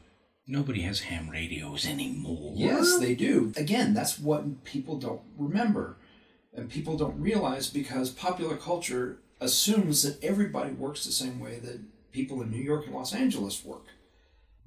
[0.47, 2.53] Nobody has ham radios anymore.
[2.55, 3.53] Yes, they do.
[3.55, 5.97] Again, that's what people don't remember.
[6.53, 11.81] And people don't realize because popular culture assumes that everybody works the same way that
[12.11, 13.85] people in New York and Los Angeles work.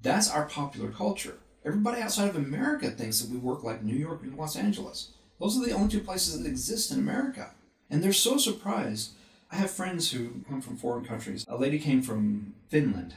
[0.02, 1.38] That's our popular culture.
[1.64, 5.12] Everybody outside of America thinks that we work like New York and Los Angeles.
[5.40, 7.50] Those are the only two places that exist in America.
[7.90, 9.12] And they're so surprised.
[9.50, 11.44] I have friends who come from foreign countries.
[11.48, 13.14] A lady came from Finland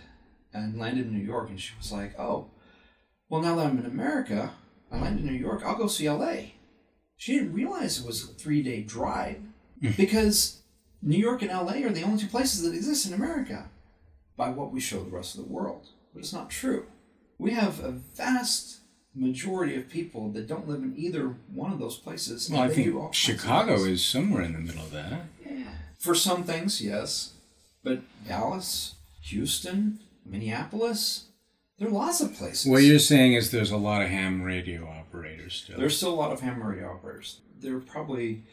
[0.53, 2.51] and landed in New York, and she was like, Oh,
[3.29, 4.53] well, now that I'm in America,
[4.91, 6.51] I landed in New York, I'll go see LA.
[7.15, 9.37] She didn't realize it was a three day drive
[9.81, 9.91] hmm.
[9.97, 10.61] because
[11.01, 13.69] New York and LA are the only two places that exist in America
[14.35, 15.87] by what we show the rest of the world.
[16.13, 16.87] But it's not true.
[17.37, 18.78] We have a vast
[19.19, 22.49] majority of people that don't live in either one of those places.
[22.49, 25.21] Well, I think do all kinds of Chicago is somewhere in the middle of that.
[25.97, 27.33] For some things, yes.
[27.83, 31.25] But Dallas, Houston, Minneapolis,
[31.77, 32.65] there are lots of places.
[32.69, 35.77] What you're saying is there's a lot of ham radio operators still.
[35.77, 37.41] There's still a lot of ham radio operators.
[37.59, 38.43] There are probably.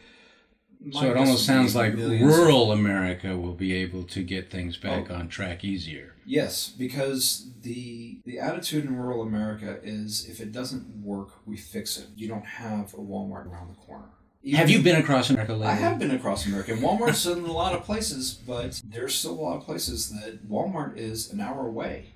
[0.93, 2.25] so it almost sounds like millions.
[2.37, 5.15] rural America will be able to get things back Oh.
[5.15, 6.15] on track easier.
[6.27, 11.97] Yes, because the the attitude in rural America is if it doesn't work, we fix
[11.97, 12.09] it.
[12.17, 14.11] You don't have a Walmart around the corner.
[14.55, 15.67] Have you been across America lately?
[15.67, 16.73] I have been across America.
[16.73, 20.97] Walmart's in a lot of places, but there's still a lot of places that Walmart
[20.97, 22.15] is an hour away.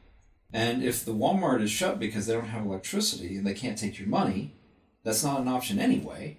[0.53, 3.99] And if the Walmart is shut because they don't have electricity and they can't take
[3.99, 4.55] your money,
[5.03, 6.37] that's not an option anyway.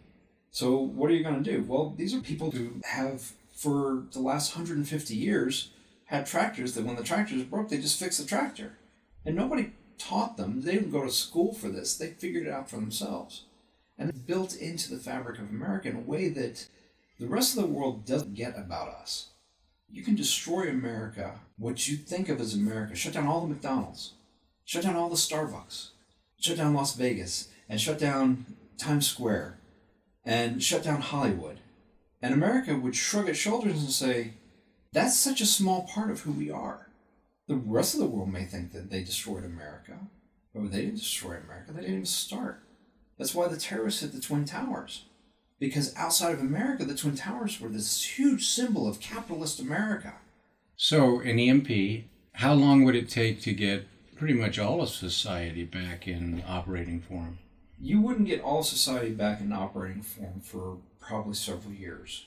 [0.50, 1.64] So what are you going to do?
[1.64, 5.72] Well, these are people who have, for the last 150 years,
[6.12, 8.74] had tractors that when the tractors broke, they just fixed the tractor.
[9.26, 10.62] And nobody taught them.
[10.62, 11.96] They didn't go to school for this.
[11.96, 13.46] They figured it out for themselves.
[13.98, 16.68] And it's built into the fabric of America in a way that
[17.18, 19.30] the rest of the world doesn't get about us.
[19.90, 24.14] You can destroy America, what you think of as America, shut down all the McDonald's,
[24.66, 25.92] shut down all the Starbucks,
[26.42, 28.46] shut down Las Vegas, and shut down
[28.78, 29.60] Times Square,
[30.26, 31.60] and shut down Hollywood.
[32.22, 34.34] And America would shrug its shoulders and say,
[34.94, 36.88] that's such a small part of who we are.
[37.48, 39.98] The rest of the world may think that they destroyed America,
[40.54, 42.64] but they didn't destroy America, they didn't even start.
[43.18, 45.06] That's why the terrorists hit the Twin Towers.
[45.60, 50.16] Because outside of America, the Twin Towers were this huge symbol of capitalist America.
[50.76, 55.64] So, an EMP, how long would it take to get pretty much all of society
[55.64, 57.38] back in operating form?
[57.80, 62.26] You wouldn't get all society back in operating form for probably several years.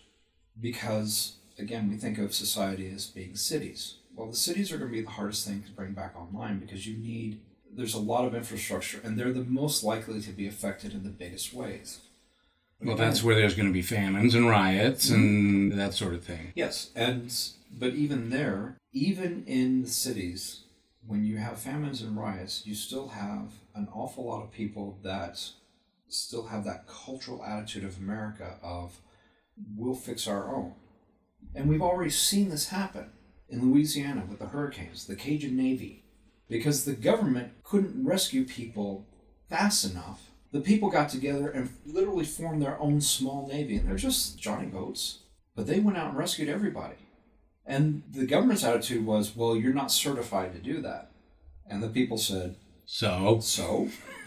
[0.60, 3.96] Because, again, we think of society as being cities.
[4.14, 6.86] Well, the cities are going to be the hardest thing to bring back online because
[6.86, 7.40] you need,
[7.72, 11.10] there's a lot of infrastructure, and they're the most likely to be affected in the
[11.10, 12.00] biggest ways.
[12.78, 15.78] But Well, again- that's where there's going to be famines and riots and mm-hmm.
[15.78, 16.52] that sort of thing.
[16.54, 17.34] Yes, and
[17.76, 20.64] but even there, even in the cities,
[21.06, 25.40] when you have famines and riots, you still have an awful lot of people that
[26.08, 29.00] still have that cultural attitude of America of
[29.76, 30.74] we'll fix our own.
[31.54, 33.10] And we've already seen this happen
[33.48, 36.04] in Louisiana with the hurricanes, the Cajun Navy,
[36.48, 39.06] because the government couldn't rescue people
[39.48, 40.30] fast enough.
[40.52, 44.66] The people got together and literally formed their own small navy, and they're just Johnny
[44.66, 45.20] boats.
[45.54, 46.96] But they went out and rescued everybody.
[47.66, 51.10] And the government's attitude was, well, you're not certified to do that.
[51.66, 53.88] And the people said, So, so?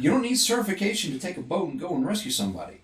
[0.00, 2.80] You don't need certification to take a boat and go and rescue somebody.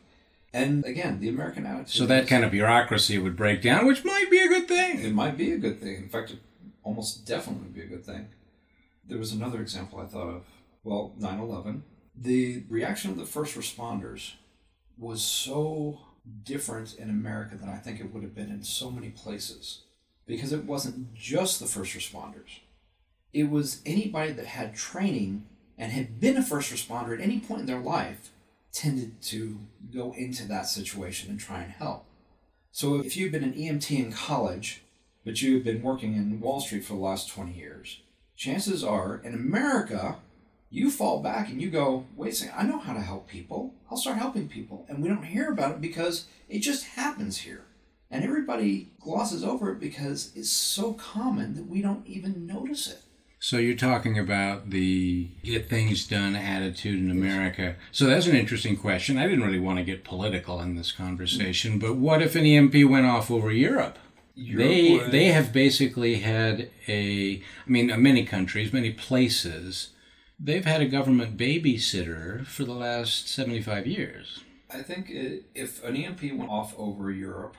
[0.53, 1.91] And again, the American attitude.
[1.91, 5.01] so that kind of bureaucracy would break down, which might be a good thing.
[5.01, 5.97] It might be a good thing.
[5.97, 6.39] In fact, it
[6.83, 8.29] almost definitely would be a good thing.
[9.07, 10.45] There was another example I thought of.
[10.83, 11.83] Well, 9 11.
[12.17, 14.33] The reaction of the first responders
[14.97, 16.01] was so
[16.43, 19.83] different in America than I think it would have been in so many places.
[20.27, 22.61] Because it wasn't just the first responders,
[23.33, 25.47] it was anybody that had training
[25.79, 28.31] and had been a first responder at any point in their life
[28.77, 29.59] tended to
[29.93, 32.05] go into that situation and try and help.
[32.71, 34.83] So if you've been an EMT in college,
[35.25, 38.03] but you've been working in Wall Street for the last 20 years,
[38.37, 40.17] chances are in America,
[40.69, 43.73] you fall back and you go, wait a second, I know how to help people.
[43.91, 44.85] I'll start helping people.
[44.89, 47.65] And we don't hear about it because it just happens here.
[48.11, 53.01] And everybody glosses over it because it's so common that we don't even notice it.
[53.38, 57.77] So you're talking about the get things done attitude in America.
[57.92, 59.18] So that's an interesting question.
[59.18, 62.75] I didn't really want to get political in this conversation, but what if an EMP
[62.88, 63.99] went off over Europe?
[64.37, 69.90] they Europe would- they have basically had a I mean uh, many countries, many places,
[70.38, 74.40] they've had a government babysitter for the last 75 years.
[74.70, 77.57] I think it, if an EMP went off over Europe,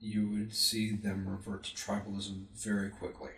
[0.00, 3.30] you would see them revert to tribalism very quickly.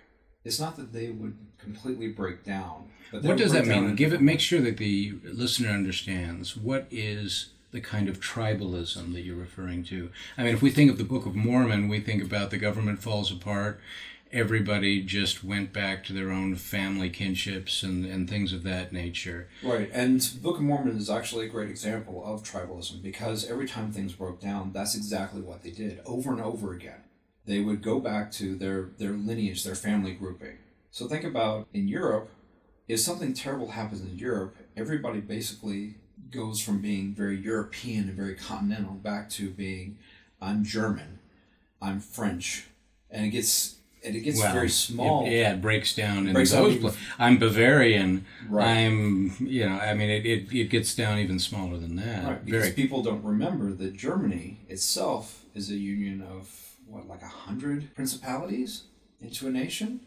[0.44, 2.90] It's not that they would completely break down.
[3.12, 3.94] But What does that mean?
[3.94, 9.22] Give it make sure that the listener understands what is the kind of tribalism that
[9.22, 10.10] you're referring to.
[10.36, 13.02] I mean, if we think of the Book of Mormon, we think about the government
[13.02, 13.80] falls apart,
[14.32, 19.48] everybody just went back to their own family kinships and, and things of that nature.
[19.62, 23.92] Right, and Book of Mormon is actually a great example of tribalism because every time
[23.92, 27.00] things broke down, that's exactly what they did over and over again.
[27.48, 30.58] They would go back to their, their lineage, their family grouping.
[30.90, 32.28] So think about in Europe,
[32.86, 35.94] if something terrible happens in Europe, everybody basically
[36.30, 39.96] goes from being very European and very continental back to being
[40.42, 41.18] I'm German,
[41.80, 42.66] I'm French,
[43.10, 45.26] and it gets and it gets Well, very small.
[45.26, 48.26] It, yeah, it breaks down in Breaks down those even- pla- I'm Bavarian.
[48.48, 48.84] Right.
[48.86, 52.24] I'm, you know, I mean, it, it, it gets down even smaller than that.
[52.24, 57.22] Right, because Very people don't remember that Germany itself is a union of what, like
[57.22, 58.84] a hundred principalities
[59.20, 60.00] into a nation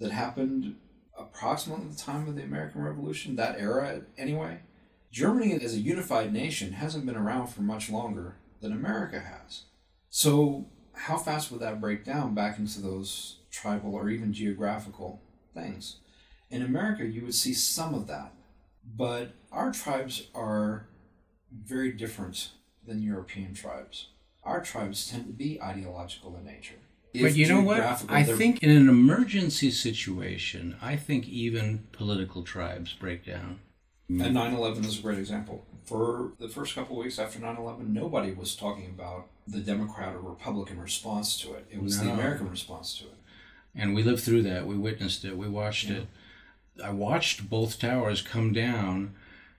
[0.00, 0.76] that happened
[1.18, 4.60] approximately the time of the American Revolution, that era anyway.
[5.12, 9.62] Germany as a unified nation hasn't been around for much longer than America has.
[10.10, 15.22] So how fast would that break down back into those tribal or even geographical
[15.54, 15.98] things?
[16.50, 18.32] In America, you would see some of that,
[18.84, 20.88] but our tribes are
[21.52, 22.50] very different
[22.86, 24.08] than European tribes.
[24.44, 26.74] Our tribes tend to be ideological in nature.
[27.14, 27.80] But you know what?
[28.08, 33.60] I think in an emergency situation, I think even political tribes break down.
[34.08, 35.64] And 9 11 is a great example.
[35.84, 40.14] For the first couple of weeks after 9 11, nobody was talking about the Democrat
[40.14, 41.66] or Republican response to it.
[41.70, 43.14] It was the American response to it.
[43.74, 44.66] And we lived through that.
[44.66, 45.36] We witnessed it.
[45.36, 46.06] We watched it.
[46.82, 49.14] I watched both towers come down.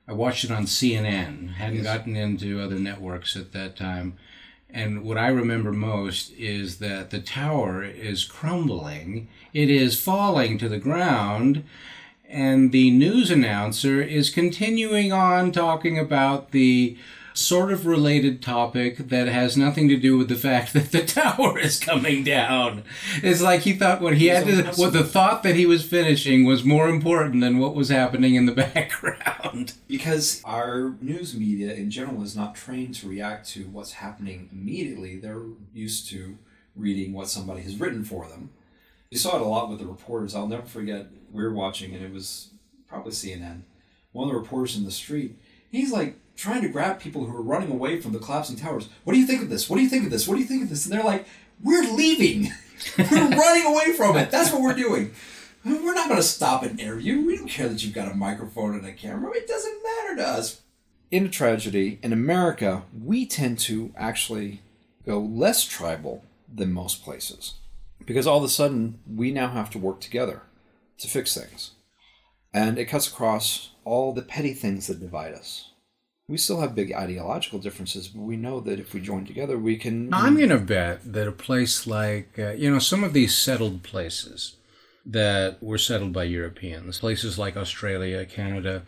[0.07, 1.53] I watched it on CNN.
[1.53, 1.83] Hadn't Yes.
[1.83, 4.17] gotten into other networks at that time.
[4.75, 9.29] And what I remember most is that the tower is crumbling.
[9.53, 11.63] It is falling to the ground.
[12.27, 16.97] And the news announcer is continuing on talking about the
[17.37, 21.59] sort of related topic that has nothing to do with the fact that the tower
[21.59, 22.83] is coming down.
[23.21, 26.45] It's like he thought what he had to, what the thought that he was finishing
[26.45, 29.73] was more important than what was happening in the background.
[29.87, 35.17] Because our news media in general is not trained to react to what's happening immediately.
[35.17, 36.37] They're used to
[36.75, 38.49] reading what somebody has written for them.
[39.11, 40.35] You saw it a lot with the reporters.
[40.35, 42.49] I'll never forget, we were watching, and it was
[42.87, 43.61] probably CNN.
[44.11, 45.37] One of the reporters in the street,
[45.69, 48.89] he's like trying to grab people who are running away from the collapsing towers.
[49.03, 49.69] What do you think of this?
[49.69, 50.27] What do you think of this?
[50.27, 50.85] What do you think of this?
[50.85, 51.25] And they're like,
[51.63, 52.51] we're leaving.
[52.97, 54.31] we're running away from it.
[54.31, 55.13] That's what we're doing.
[55.63, 57.25] We're not going to stop an interview.
[57.25, 59.31] We don't care that you've got a microphone and a camera.
[59.33, 60.61] It doesn't matter to us.
[61.09, 64.61] In a tragedy, in America, we tend to actually
[65.05, 66.23] go less tribal
[66.53, 67.55] than most places.
[68.05, 70.41] Because all of a sudden, we now have to work together.
[70.97, 71.71] to fix things.
[72.53, 75.71] And it cuts across all the petty things that divide us.
[76.27, 79.77] We still have big ideological differences, but we know that if we join together, we
[79.77, 80.11] can.
[80.11, 83.83] I'm going to bet that a place like, uh, you know, some of these settled
[83.83, 84.55] places
[85.05, 88.81] that were settled by Europeans, places like Australia, Canada,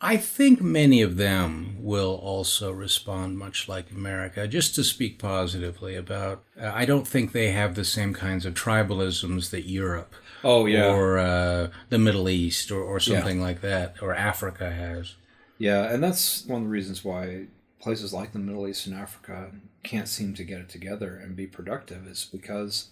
[0.00, 4.48] I think many of them will also respond much like America.
[4.48, 8.54] Just to speak positively about, uh, I don't think they have the same kinds of
[8.54, 10.12] tribalisms that Europe
[10.42, 10.92] Oh, yeah.
[10.92, 12.98] or uh, the Middle East or, or Yeah.
[13.14, 15.14] something like that, or Africa has.
[15.58, 17.46] Yeah, and that's one of the reasons why
[17.80, 19.52] places like the Middle East and Africa
[19.82, 22.90] can't seem to get it together and be productive is because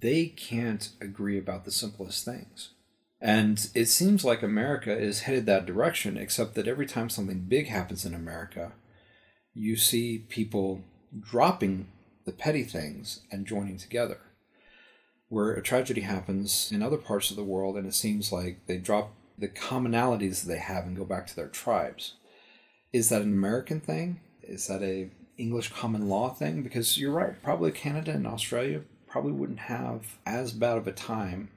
[0.00, 2.70] they can't agree about the simplest things.
[3.20, 7.68] And it seems like America is headed that direction, except that every time something big
[7.68, 8.72] happens in America,
[9.54, 10.82] you see people
[11.18, 11.88] dropping
[12.26, 14.18] the petty things and joining together.
[15.28, 18.76] Where a tragedy happens in other parts of the world, and it seems like they
[18.76, 22.14] drop the commonalities they have and go back to their tribes.
[22.92, 24.20] Is that an American thing?
[24.42, 26.62] Is that a English common law thing?
[26.62, 31.48] Because you're right, probably Canada and Australia probably wouldn't have as bad of a time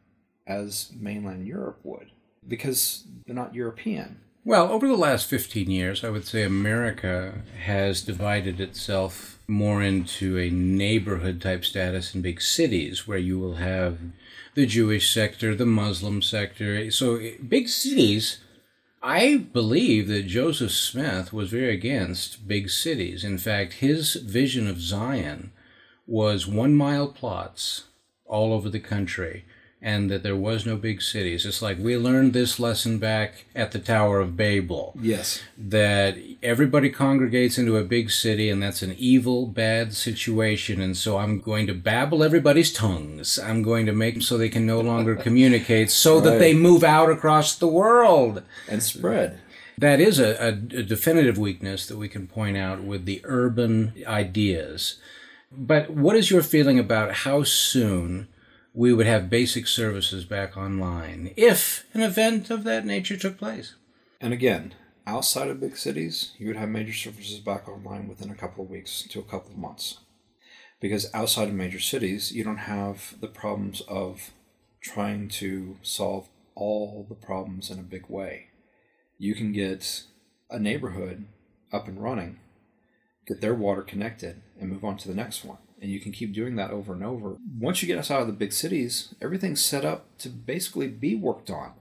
[0.46, 2.12] as mainland Europe would
[2.48, 4.20] because they're not European.
[4.46, 10.38] Well, over the last 15 years, I would say America has divided itself more into
[10.38, 13.98] a neighborhood type status in big cities where you will have
[14.58, 16.90] the Jewish sector, the Muslim sector.
[16.90, 18.40] So, big cities,
[19.04, 23.24] I believe that Joseph Smith was very against big cities.
[23.24, 25.52] In fact, his vision of Zion
[26.08, 27.84] was one mile plots
[28.26, 29.46] all over the country
[29.82, 31.46] and that there was no big cities.
[31.46, 35.42] It's like we learned this lesson back at the Tower of Babel Yes.
[35.58, 40.82] that everybody congregates into a big city and that's an evil, bad situation.
[40.82, 43.38] And so I'm going to babble everybody's tongues.
[43.38, 46.84] I'm going to make them so they can no longer communicate so that they move
[46.84, 48.42] out across the world.
[48.68, 49.40] And spread.
[49.78, 53.94] That is a, a, a definitive weakness that we can point out with the urban
[54.08, 54.96] ideas.
[55.52, 58.28] But what is your feeling about how soon
[58.78, 63.74] we would have basic services back online if an event of that nature took place?
[64.22, 64.76] And again,
[65.08, 68.70] outside of big cities, you would have major services back online within a couple of
[68.70, 70.02] weeks to a couple of months.
[70.80, 74.30] Because outside of major cities, you don't have the problems of
[74.80, 78.50] trying to solve all the problems in a big way.
[79.18, 80.04] You can get
[80.52, 81.26] a neighborhood
[81.74, 82.38] up and running,
[83.26, 85.58] get their water connected, and move on to the next one.
[85.80, 87.38] And you can keep doing that over and over.
[87.60, 91.52] Once you get outside of the big cities, everything's set up to basically be worked
[91.52, 91.74] on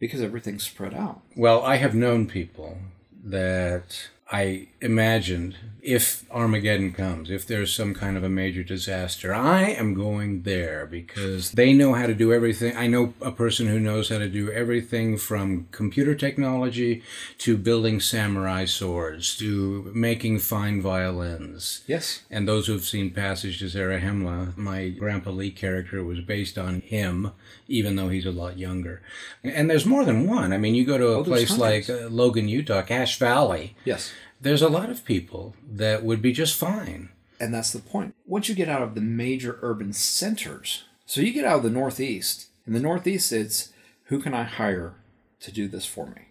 [0.00, 1.20] because everything's spread out.
[1.36, 2.78] Well, I have known people
[3.22, 9.62] that I imagined if Armageddon comes, if there's some kind of a major disaster, I
[9.70, 12.76] am going there because they know how to do everything.
[12.76, 17.02] I know a person who knows how to do everything from computer technology
[17.38, 21.82] to building samurai swords to making fine violins.
[21.88, 22.22] Yes.
[22.30, 27.32] And those who've seen Passage to Zarahemla, my Grandpa Lee character was based on him,
[27.66, 29.02] even though he's a lot younger.
[29.42, 30.52] And there's more than one.
[30.52, 34.12] I mean, you go to a Oh, place like uh, Logan, Utah, Cache Valley, Yes.
[34.42, 37.10] There's a lot of people that would be just fine.
[37.38, 38.14] And that's the point.
[38.26, 41.70] Once you get out of the major urban centers, so you get out of the
[41.70, 43.72] Northeast, in the Northeast, it's
[44.04, 44.96] who can I hire
[45.40, 46.28] to do this for me?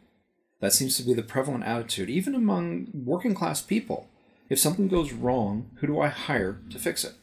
[0.60, 4.08] That seems to be the prevalent attitude, even among working class people.
[4.50, 7.14] If something goes wrong, who do I hire to fix it?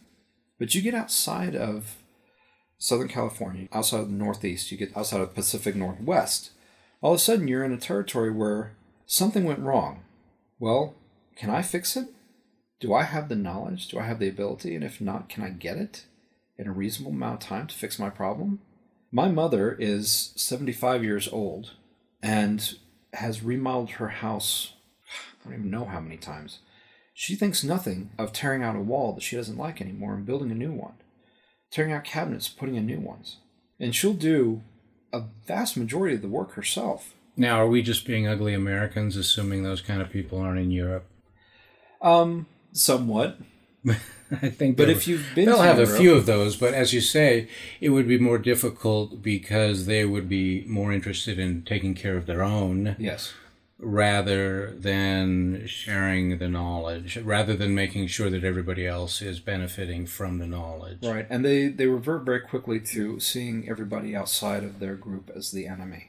[0.59, 1.97] But you get outside of
[2.79, 6.51] Southern California, outside of the Northeast, you get outside of Pacific Northwest,
[7.01, 8.73] all of a sudden you're in a territory where
[9.07, 10.03] something went wrong.
[10.59, 10.95] Well,
[11.37, 12.09] can I fix it?
[12.81, 13.89] Do I have the knowledge?
[13.89, 14.75] Do I have the ability?
[14.75, 16.05] And if not, can I get it
[16.57, 18.61] in a reasonable amount of time to fix my problem?
[19.11, 21.73] My mother is 75 years old
[22.23, 22.75] and
[23.15, 24.75] has remodeled her house,
[25.09, 26.59] I don't even know how many times.
[27.15, 30.51] She thinks nothing of tearing out a wall that she doesn't like anymore and building
[30.51, 30.95] a new one,
[31.71, 33.39] tearing out cabinets, putting in new ones.
[33.81, 34.63] And she'll do
[35.13, 37.15] a vast majority of the work herself.
[37.39, 41.07] Now, are we just being ugly Americans, assuming those kind of people aren't in Europe?
[42.03, 43.39] Um, somewhat.
[43.87, 46.57] I think, But if you've been they'll have a few of those.
[46.57, 47.49] But as you say,
[47.81, 52.27] it would be more difficult because they would be more interested in taking care of
[52.27, 53.33] their own Yes.
[53.79, 60.39] rather than sharing the knowledge, rather than making sure that everybody else is benefiting from
[60.39, 60.99] the knowledge.
[61.03, 65.53] Right, and they they revert very quickly to seeing everybody outside of their group as
[65.53, 66.09] the enemy.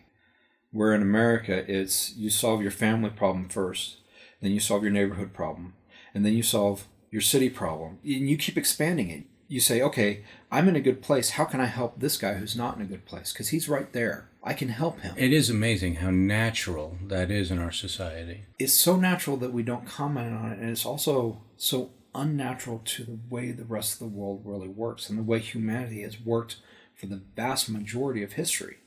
[0.72, 3.98] Where in America, it's you solve your family problem first,
[4.42, 5.74] then you solve your neighborhood problem,
[6.14, 9.24] and then you solve your city problem, and you keep expanding it.
[9.50, 11.32] you say, okay, I'm in a good place.
[11.32, 13.34] How can I help this guy who's not in a good place?
[13.34, 14.30] Because he's right there.
[14.44, 15.16] I can help him.
[15.18, 18.46] It is amazing how natural that is in our society.
[18.58, 23.04] It's so natural that we don't comment on it, and it's also so unnatural to
[23.04, 26.58] the way the rest of the world really works and the way humanity has worked
[26.96, 28.78] for the vast majority of history.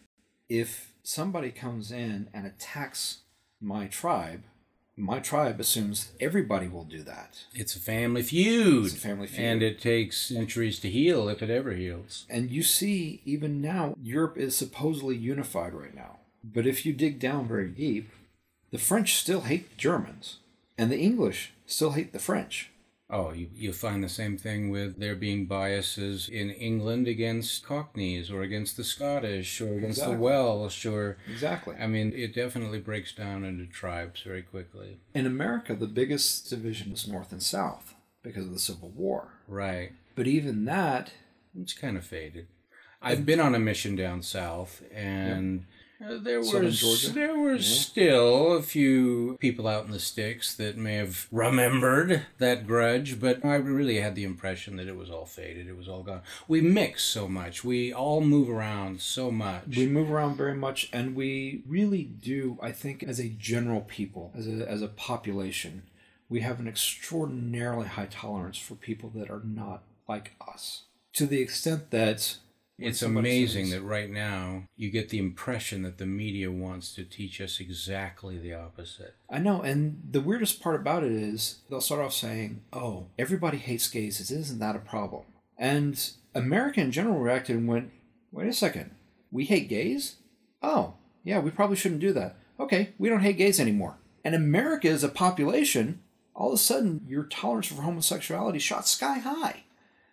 [0.49, 3.19] If somebody comes in and attacks
[3.61, 4.43] my tribe,
[4.97, 7.45] my tribe assumes everybody will do that.
[7.55, 8.87] It's a family feud.
[8.87, 9.41] It's a family feud.
[9.41, 12.27] And it takes centuries to heal if it ever heals.
[12.29, 16.19] And you see, even now, Europe is supposedly unified right now.
[16.45, 18.11] But if you dig down very deep,
[18.71, 20.39] the French still hate the Germans,
[20.77, 22.71] and the English still hate the French.
[23.15, 28.31] Oh, you, you find the same thing with there being biases in England against Cockneys
[28.31, 30.17] or against the Scottish or against Exactly.
[30.17, 31.19] the Welsh or.
[31.31, 31.77] Exactly.
[31.79, 34.97] I mean, it definitely breaks down into tribes very quickly.
[35.15, 39.29] In America, the biggest division is North and South because of the Civil War.
[39.47, 39.93] Right.
[40.15, 41.13] But even that,
[41.61, 42.47] It's kind of faded.
[43.03, 45.63] I've been on a mission down south, and uh,
[46.05, 50.77] Uh, there Southern was there were still a few people out in the sticks that
[50.77, 55.27] may have remembered that grudge, but I really had the impression that it was all
[55.27, 55.69] faded.
[55.69, 56.23] It was all gone.
[56.49, 57.63] We mix so much.
[57.63, 59.77] We all move around so much.
[59.77, 64.33] we move around very much, and we really do, I think, as a general people,
[64.37, 65.83] as a, as a population,
[66.29, 70.85] we have an extraordinarily high tolerance for people that are not like us.
[71.15, 72.39] To the extent that
[72.79, 77.05] it's amazing says- that right now you get the impression that the media wants to
[77.05, 79.15] teach us exactly the opposite.
[79.29, 83.59] I know, and the weirdest part about it is they'll start off saying, "Oh, everybody
[83.59, 84.21] hates gays.
[84.31, 85.25] Isn't that a problem?"
[85.59, 87.91] And America in general reacted and went,
[88.31, 88.93] "Wait a second,
[89.31, 90.17] we hate gays?
[90.63, 90.95] Oh,
[91.25, 92.37] yeah, we probably shouldn't do that.
[92.59, 96.01] Okay, we don't hate gays anymore." And America as a population,
[96.35, 99.65] all of a sudden, your tolerance for homosexuality shot sky high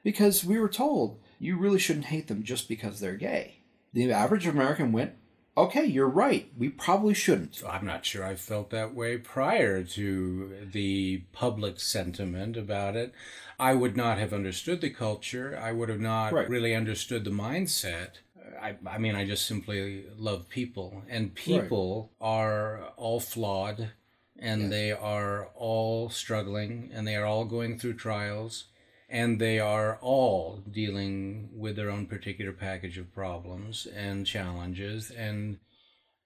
[0.04, 3.56] because we were told you really shouldn't hate them just because they're gay.
[3.94, 5.14] The average American went,
[5.58, 6.52] "Okay, you're right.
[6.58, 12.56] We probably shouldn't." I'm not sure I felt that way prior to the public sentiment
[12.56, 13.14] about it.
[13.60, 15.58] I would not have understood the culture.
[15.62, 16.48] I would have not Right.
[16.50, 18.20] really understood the mindset.
[18.62, 23.92] I, I mean, I just simply love people, and people are all flawed,
[24.38, 28.66] and they are all struggling, and they are all going through trials,
[29.10, 35.60] and they are all dealing with their own particular package of problems and challenges, and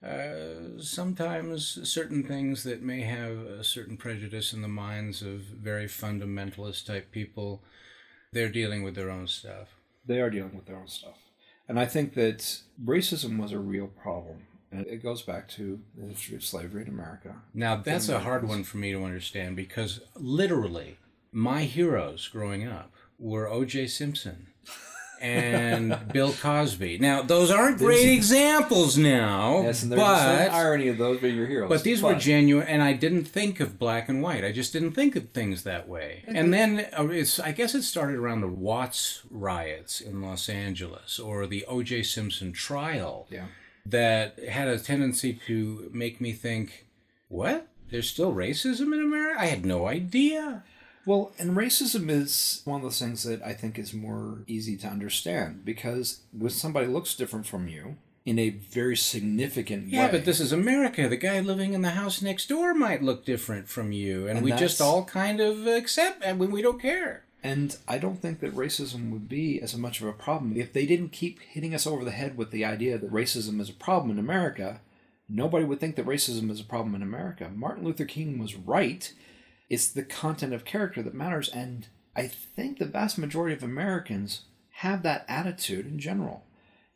[0.06, 5.86] uh, sometimes certain things that may have a certain prejudice in the minds of very
[5.86, 7.64] fundamentalist type people,
[8.34, 9.70] they're dealing with their own stuff.
[10.06, 11.16] they are dealing with their own stuff.
[11.70, 14.48] And I think that racism was a real problem.
[14.70, 17.36] And it goes back to the history of slavery in America.
[17.54, 20.98] Now, that's a hard one for me to understand because literally,
[21.34, 23.88] my heroes growing up were O.J.
[23.88, 24.48] Simpson
[25.22, 26.98] and Bill Cosby.
[26.98, 31.36] Now, those aren't great examples now, Yes, and there's but some irony of those being
[31.38, 31.70] your heroes.
[31.70, 34.44] But these were genuine, and I didn't think of black and white.
[34.44, 36.24] I just didn't think of things that way.
[36.28, 41.20] And then uh, it's, I guess it started around the Watts riots in Los Angeles
[41.20, 42.04] or the O.J.
[42.04, 43.46] Simpson trial Yeah.
[43.86, 46.86] that had a tendency to make me think,
[47.30, 47.68] what?
[47.90, 49.40] There's still racism in America?
[49.40, 50.64] I had no idea.
[51.06, 54.88] Well, and racism is one of those things that I think is more easy to
[54.88, 60.06] understand because when somebody looks different from you in a very significant Yeah, way.
[60.06, 61.10] Yeah, but this is America.
[61.10, 64.46] The guy living in the house next door might look different from you, and, And
[64.46, 67.26] we just all kind of accept, and we, we don't care.
[67.44, 70.86] And I don't think that racism would be as much of a problem if they
[70.86, 74.12] didn't keep hitting us over the head with the idea that racism is a problem
[74.12, 74.80] in America.
[75.28, 77.52] Nobody would think that racism is a problem in America.
[77.54, 79.12] Martin Luther King was right.
[79.70, 81.50] It's the content of character that matters.
[81.50, 84.42] And I think the vast majority of Americans
[84.78, 86.44] have that attitude in general.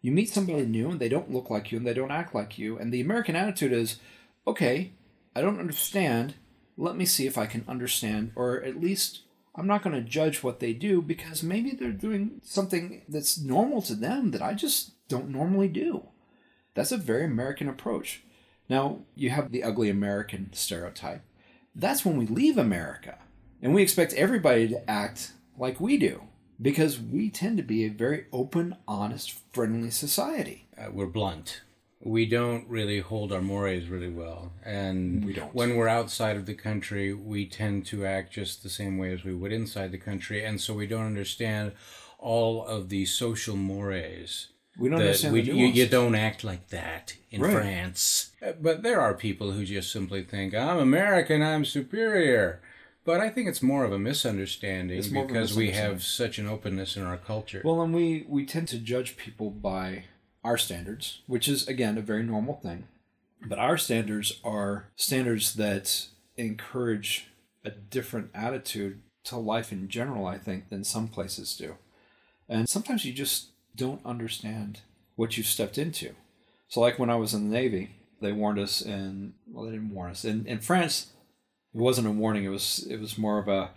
[0.01, 2.57] You meet somebody new and they don't look like you and they don't act like
[2.57, 2.77] you.
[2.77, 3.97] And the American attitude is
[4.45, 4.91] okay,
[5.35, 6.35] I don't understand.
[6.77, 9.21] Let me see if I can understand, or at least
[9.55, 13.81] I'm not going to judge what they do because maybe they're doing something that's normal
[13.83, 16.07] to them that I just don't normally do.
[16.75, 18.23] That's a very American approach.
[18.69, 21.23] Now, you have the ugly American stereotype.
[21.79, 23.19] That's when we leave America
[23.61, 26.23] and we expect everybody to act like we do
[26.59, 30.67] because we tend to be a very open, honest, friendly society.
[30.75, 31.61] uh, we're blunt.
[31.99, 36.53] We don't really hold our mores really well, and We when we're outside of the
[36.53, 40.43] country, we tend to act just the same way as we would inside the country,
[40.43, 41.73] and so we don't understand
[42.19, 44.49] all of the social mores.
[44.77, 47.53] We don't that understand we, the you, you don't act like that in Right.
[47.53, 48.31] France.
[48.41, 52.61] Uh, But there are people who just simply think, I'm American, I'm superior.
[53.03, 56.37] But I think it's more of a misunderstanding It's more a because we have such
[56.39, 57.61] an openness in our culture.
[57.63, 60.03] Well, and we we tend to judge people by
[60.43, 62.87] our standards, which is again a very normal thing.
[63.41, 67.27] But our standards are standards that encourage
[67.63, 71.75] a different attitude to life in general, I think, than some places do.
[72.49, 74.81] And sometimes you just don't understand
[75.15, 76.13] what you've stepped into.
[76.67, 79.93] So, like when I was in the Navy, they warned us in well, they didn't
[79.93, 80.25] warn us.
[80.25, 81.11] In in France,
[81.73, 82.43] it wasn't a warning.
[82.43, 83.71] It was it was more of a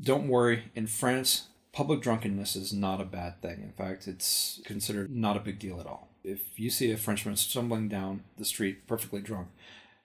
[0.00, 0.64] don't worry.
[0.74, 3.62] In France, public drunkenness is not a bad thing.
[3.62, 6.08] In fact, it's considered not a big deal at all.
[6.22, 9.48] If you see a Frenchman stumbling down the street perfectly drunk,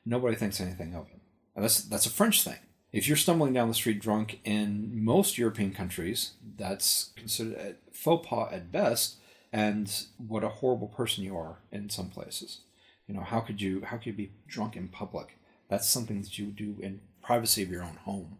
[0.05, 1.19] nobody thinks anything of it.
[1.55, 2.59] And that's that's a French thing.
[2.91, 8.25] If you're stumbling down the street drunk in most European countries, that's considered a faux
[8.25, 9.17] pas at best,
[9.55, 12.59] and what a horrible person you are in some places.
[13.07, 15.37] You know, how could you how could you be drunk in public?
[15.69, 18.37] That's something that you would do in privacy of your own home.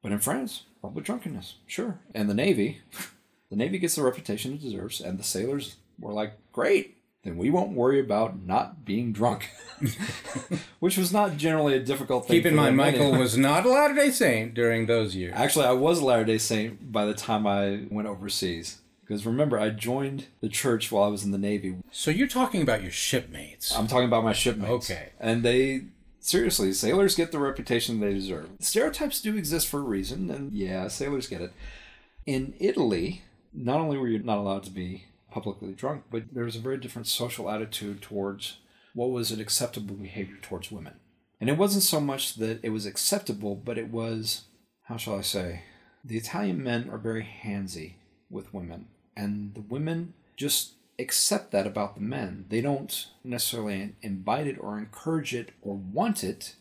[0.00, 1.98] But in France, public drunkenness, sure.
[2.14, 2.82] And the Navy,
[3.50, 7.50] the Navy gets the reputation it deserves, and the sailors were like, great, then we
[7.50, 9.50] won't worry about not being drunk.
[10.78, 12.36] Which was not generally a difficult thing.
[12.36, 12.42] To do.
[12.42, 15.34] Keep in mind, Michael was not a Latter day Saint during those years.
[15.34, 18.78] Actually, I was a Latter day Saint by the time I went overseas.
[19.08, 21.76] Because remember, I joined the church while I was in the Navy.
[21.90, 23.74] So you're talking about your shipmates.
[23.74, 24.90] I'm talking about my shipmates.
[24.90, 25.12] Okay.
[25.18, 25.84] And they,
[26.20, 28.50] seriously, sailors get the reputation they deserve.
[28.60, 31.54] Stereotypes do exist for a reason, and yeah, sailors get it.
[32.26, 33.22] In Italy,
[33.54, 36.76] not only were you not allowed to be publicly drunk, but there was a very
[36.76, 38.58] different social attitude towards
[38.92, 40.94] what was an acceptable behavior towards women.
[41.40, 44.42] And it wasn't so much that it was acceptable, but it was,
[44.84, 45.62] how shall I say,
[46.04, 47.94] the Italian men are very handsy
[48.28, 48.88] with women,
[49.18, 52.46] and the women just accept that about the men.
[52.48, 56.54] They don't necessarily invite it or encourage it or want it,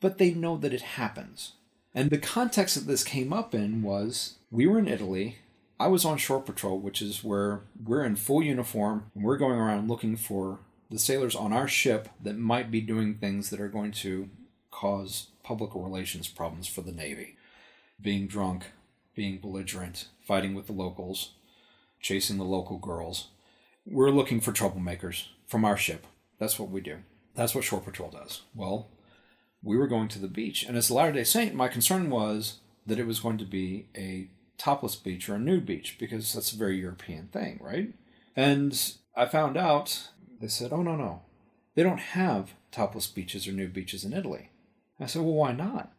[0.00, 1.52] but they know that it happens.
[1.94, 5.38] And the context that this came up in was we were in Italy.
[5.80, 9.58] I was on shore patrol, which is where we're in full uniform and we're going
[9.58, 10.58] around looking for
[10.90, 14.28] the sailors on our ship that might be doing things that are going to
[14.70, 17.36] cause public relations problems for the Navy.
[18.00, 18.66] Being drunk,
[19.14, 21.32] being belligerent, fighting with the locals,
[22.00, 23.28] chasing the local girls.
[23.86, 26.06] We're looking for troublemakers from our ship.
[26.38, 26.98] That's what we do.
[27.34, 28.42] That's what Shore Patrol does.
[28.54, 28.88] Well,
[29.62, 32.58] we were going to the beach, and as a Latter day Saint, my concern was
[32.86, 36.52] that it was going to be a topless beach or a nude beach because that's
[36.52, 37.94] a very European thing, right?
[38.36, 41.22] And I found out they said, oh, no, no.
[41.74, 44.50] They don't have topless beaches or nude beaches in Italy.
[45.00, 45.92] I said, well, why not?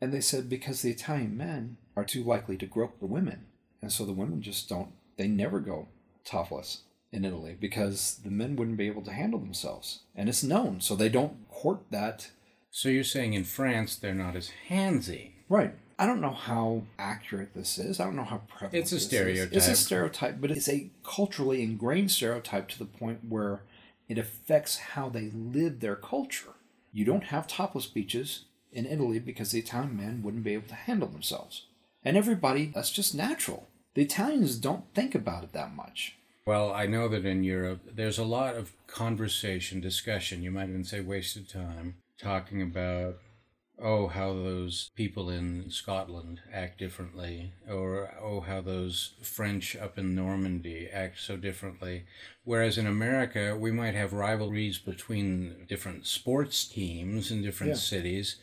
[0.00, 3.46] And they said, because the Italian men are too likely to grope the women.
[3.82, 5.86] And so the women just don't, they never go
[6.24, 6.80] topless
[7.12, 10.00] in Italy because the men wouldn't be able to handle themselves.
[10.16, 10.80] And it's known.
[10.80, 12.30] So they don't court that.
[12.70, 15.32] So you're saying in France they're not as handsy.
[15.48, 15.74] Right.
[15.98, 18.00] I don't know how accurate this is.
[18.00, 19.08] I don't know how prevalent It's a this is.
[19.08, 19.52] stereotype.
[19.56, 23.60] It's a stereotype, but it's a culturally ingrained stereotype to the point where
[24.08, 26.54] it affects how they live their culture.
[26.92, 30.74] You don't have topless beaches in Italy because the Italian men wouldn't be able to
[30.74, 31.66] handle themselves.
[32.02, 33.68] And everybody, that's just natural.
[33.94, 36.16] The Italians don't think about it that much.
[36.46, 40.84] Well, I know that in Europe there's a lot of conversation, discussion, you might even
[40.84, 43.16] say wasted time, talking about,
[43.78, 50.14] oh, how those people in Scotland act differently, or oh, how those French up in
[50.14, 52.04] Normandy act so differently.
[52.44, 57.78] Whereas in America, we might have rivalries between different sports teams in different Yeah.
[57.78, 58.36] cities.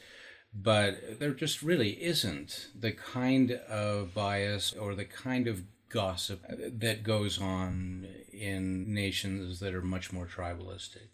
[0.60, 6.44] But there just really isn't the kind of bias or the kind of gossip
[6.80, 11.10] that goes on in nations that are much more tribalistic.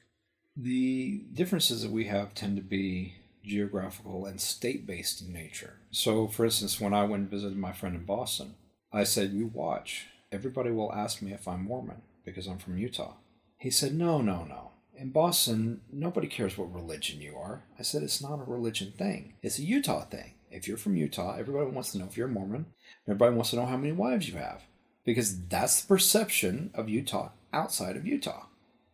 [0.55, 5.73] The differences that we have tend to be geographical and state based in nature.
[5.91, 8.55] So, for instance, when I went and visited my friend in Boston,
[8.91, 10.07] I said, You watch.
[10.31, 13.13] Everybody will ask me if I'm Mormon because I'm from Utah.
[13.57, 14.72] He said, No, no, no.
[14.95, 17.63] In Boston, nobody cares what religion you are.
[17.79, 20.33] I said, It's not a religion thing, it's a Utah thing.
[20.51, 22.67] If you're from Utah, everybody wants to know if you're a Mormon.
[23.07, 24.61] Everybody wants to know how many wives you have
[25.03, 28.45] because that's the perception of Utah outside of Utah.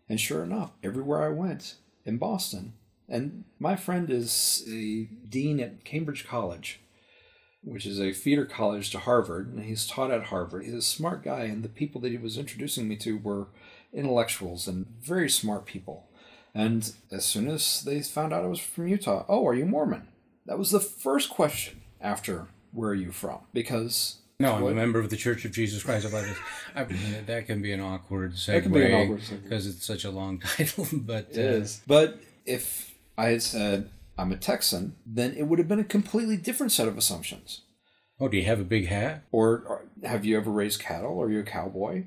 [0.07, 1.75] And sure enough, everywhere I went
[2.05, 2.73] in Boston,
[3.07, 6.79] and my friend is a dean at Cambridge College,
[7.63, 10.63] which is a feeder college to Harvard, and he's taught at Harvard.
[10.63, 13.47] He's a smart guy, and the people that he was introducing me to were
[13.93, 16.07] intellectuals and very smart people.
[16.53, 20.07] And as soon as they found out I was from Utah, oh, are you Mormon?
[20.45, 23.39] That was the first question after where are you from?
[23.53, 24.71] Because No, I'm What?
[24.71, 26.35] a member of the Church of Jesus Christ of Latter.
[26.75, 29.43] I mean, that can be an awkward That can be awkward segue segue.
[29.43, 30.87] because it's such a long title.
[30.91, 31.81] But It uh, is.
[31.85, 36.35] But if I had said I'm a Texan, then it would have been a completely
[36.37, 37.61] different set of assumptions.
[38.19, 39.23] Oh, do you have a big hat?
[39.31, 41.21] Or, or have you ever raised cattle?
[41.21, 42.03] Are you a cowboy?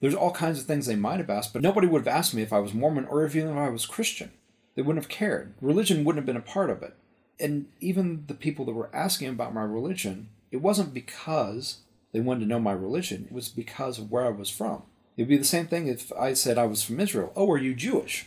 [0.00, 2.42] There's all kinds of things they might have asked, but nobody would have asked me
[2.42, 4.32] if I was Mormon or even if I was Christian.
[4.74, 5.54] They wouldn't have cared.
[5.60, 6.94] Religion wouldn't have been a part of it.
[7.38, 11.78] And even the people that were asking about my religion, it wasn't because
[12.12, 14.82] they wanted to know my religion, it was because of where I was from.
[15.16, 17.32] It'd be the same thing if I said I was from Israel.
[17.36, 18.26] Oh, are you Jewish?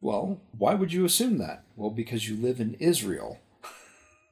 [0.00, 1.64] Well, why would you assume that?
[1.76, 3.38] Well, because you live in Israel.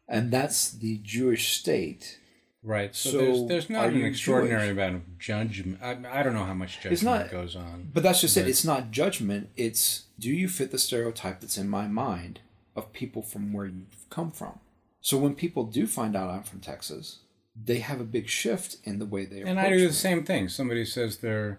[0.09, 2.19] And that's the Jewish state.
[2.65, 2.95] Right.
[2.95, 4.73] So, So, there's, there's not an extraordinary Jewish?
[4.73, 5.79] amount of judgment.
[5.83, 7.91] I, I don't know how much judgment not- goes on.
[7.93, 8.47] But that's just it.
[8.47, 9.51] It's not judgment.
[9.57, 12.41] It's do you fit the stereotype that's in my mind
[12.77, 14.61] of people from where you've come from?
[15.01, 17.19] So when people do find out I'm from Texas,
[17.61, 19.93] they have a big shift in the way they And I do the me.
[19.93, 20.49] same thing.
[20.49, 21.59] Somebody says they're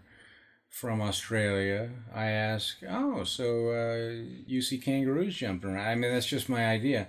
[0.70, 1.89] from Australia.
[2.16, 5.86] I ask, oh, so uh, you see kangaroos jumping around.
[5.88, 7.08] I mean, that's just my idea.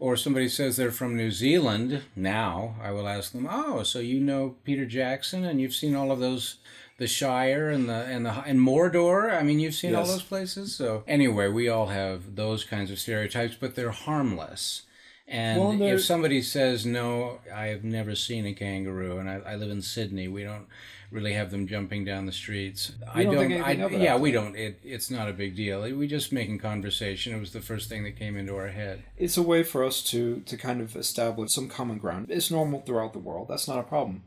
[0.00, 2.02] Or somebody says they're from New Zealand.
[2.16, 6.10] Now I will ask them, oh, so you know Peter Jackson and you've seen all
[6.10, 6.56] of those,
[6.98, 9.32] the Shire and the and the and Mordor.
[9.32, 10.74] I mean, you've seen all those places.
[10.74, 14.82] So anyway, we all have those kinds of stereotypes, but they're harmless.
[15.26, 19.36] And Well, they're- if somebody says no, I have never seen a kangaroo, and I,
[19.46, 20.66] I live in Sydney, we don't
[21.14, 22.92] really have them jumping down the streets.
[23.14, 24.56] I don't I, anything of it yeah, we don't.
[24.56, 25.82] It, it's not a big deal.
[25.82, 27.32] We just making conversation.
[27.32, 29.04] It was the first thing that came into our head.
[29.16, 32.26] It's a way for us to to kind of establish some common ground.
[32.28, 33.46] It's normal throughout the world.
[33.48, 34.24] That's not a problem.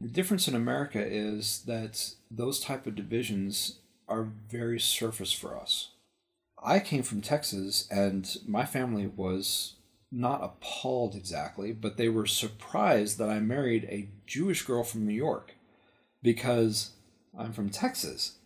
[0.00, 5.88] The difference in America is that those type of divisions are very surface for us.
[6.62, 9.74] I came from Texas and my family was
[10.12, 15.14] not appalled exactly, but they were surprised that I married a Jewish girl from New
[15.14, 15.55] York
[16.26, 16.90] because
[17.38, 18.38] I'm from Texas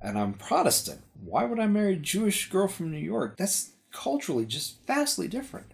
[0.00, 1.02] and I'm Protestant.
[1.22, 3.36] Why would I marry a Jewish girl from New York?
[3.36, 5.66] That's culturally just vastly different.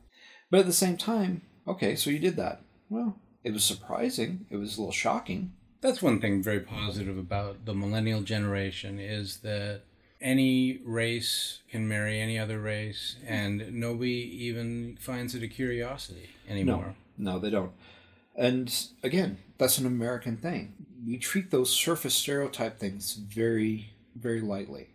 [0.50, 2.62] But at the same time, okay, so you did that.
[2.90, 4.46] Well, it was surprising.
[4.50, 5.52] It was a little shocking.
[5.80, 9.82] That's one thing very positive about the millennial generation is that
[10.20, 16.96] any race can marry any other race, and nobody even finds it a curiosity anymore.
[17.16, 17.72] No, they don't.
[18.36, 20.74] And again, that's an American thing.
[21.04, 24.88] We treat those surface stereotype things very, very lightly.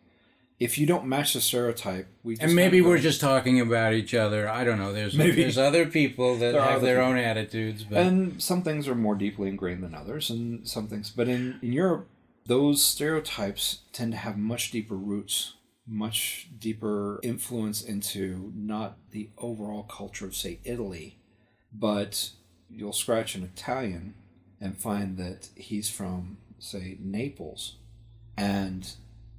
[0.59, 4.15] If you don't match the stereotype, we just And maybe we're just talking about each
[4.15, 4.49] other.
[4.49, 4.91] I don't know.
[4.91, 5.43] There's Maybe.
[5.43, 7.09] there's other people that There have their people.
[7.11, 11.11] own attitudes, but and some things are more deeply ingrained than others, and some things.
[11.11, 12.07] But in in Europe,
[12.47, 15.53] those stereotypes tend to have much deeper roots,
[15.85, 21.19] much deeper influence into not the overall culture of say Italy,
[21.71, 22.31] but
[22.67, 24.15] you'll scratch an Italian
[24.59, 27.75] and find that he's from say Naples,
[28.35, 28.89] and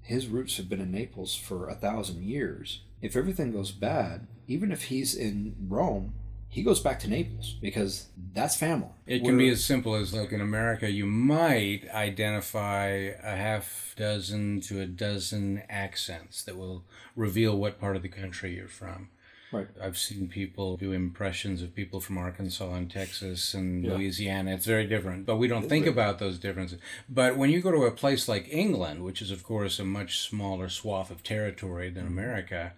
[0.03, 2.83] his roots have been in Naples for a thousand years.
[3.03, 6.15] If everything goes bad, even if he's in Rome,
[6.49, 8.89] he goes back to Naples because that's family.
[9.07, 12.87] It can be as simple as like in America, you might identify
[13.23, 18.57] a half dozen to a dozen accents that will reveal what part of the country
[18.57, 19.11] you're from.
[19.53, 19.67] Right.
[19.83, 23.95] I've seen people do impressions of people from Arkansas and Texas and Yeah.
[23.95, 24.55] Louisiana.
[24.55, 26.79] It's very different, but we don't think about those differences.
[27.09, 30.19] But when you go to a place like England, which is, of course, a much
[30.19, 31.95] smaller swath of territory Mm-hmm.
[31.97, 32.73] than America,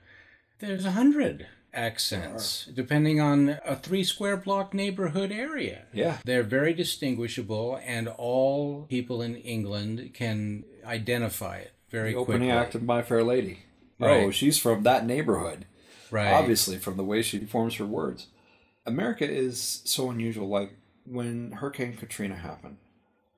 [0.60, 5.82] there's a hundred accents, depending on a three square block neighborhood area.
[5.92, 6.18] Yeah.
[6.24, 12.58] They're very distinguishable, and all people in England can identify it very The opening quickly.
[12.58, 13.60] act of My Fair Lady.
[14.00, 15.66] Oh, she's from that neighborhood.
[16.10, 16.32] Right.
[16.32, 18.28] Obviously, from the way she forms her words.
[18.86, 20.48] America is so unusual.
[20.48, 20.74] Like
[21.06, 22.76] when Hurricane Katrina happened,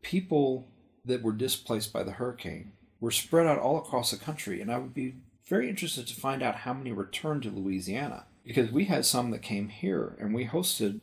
[0.03, 0.69] people
[1.05, 4.79] that were displaced by the hurricane were spread out all across the country, and I
[4.79, 5.17] would be
[5.47, 9.43] very interested to find out how many returned to Louisiana because we had some that
[9.43, 11.01] came here, and we hosted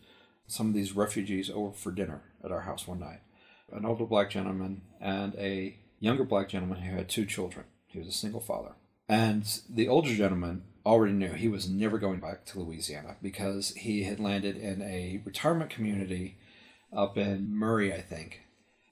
[0.47, 3.22] some of these refugees over for dinner at our house one night.
[3.72, 7.65] An older black gentleman and a younger black gentleman who had two children.
[7.88, 8.72] He was a single father.
[9.07, 14.03] And the older gentleman already knew he was never going back to Louisiana because he
[14.03, 16.37] had landed in a retirement community
[16.91, 18.41] up in Murray, I think.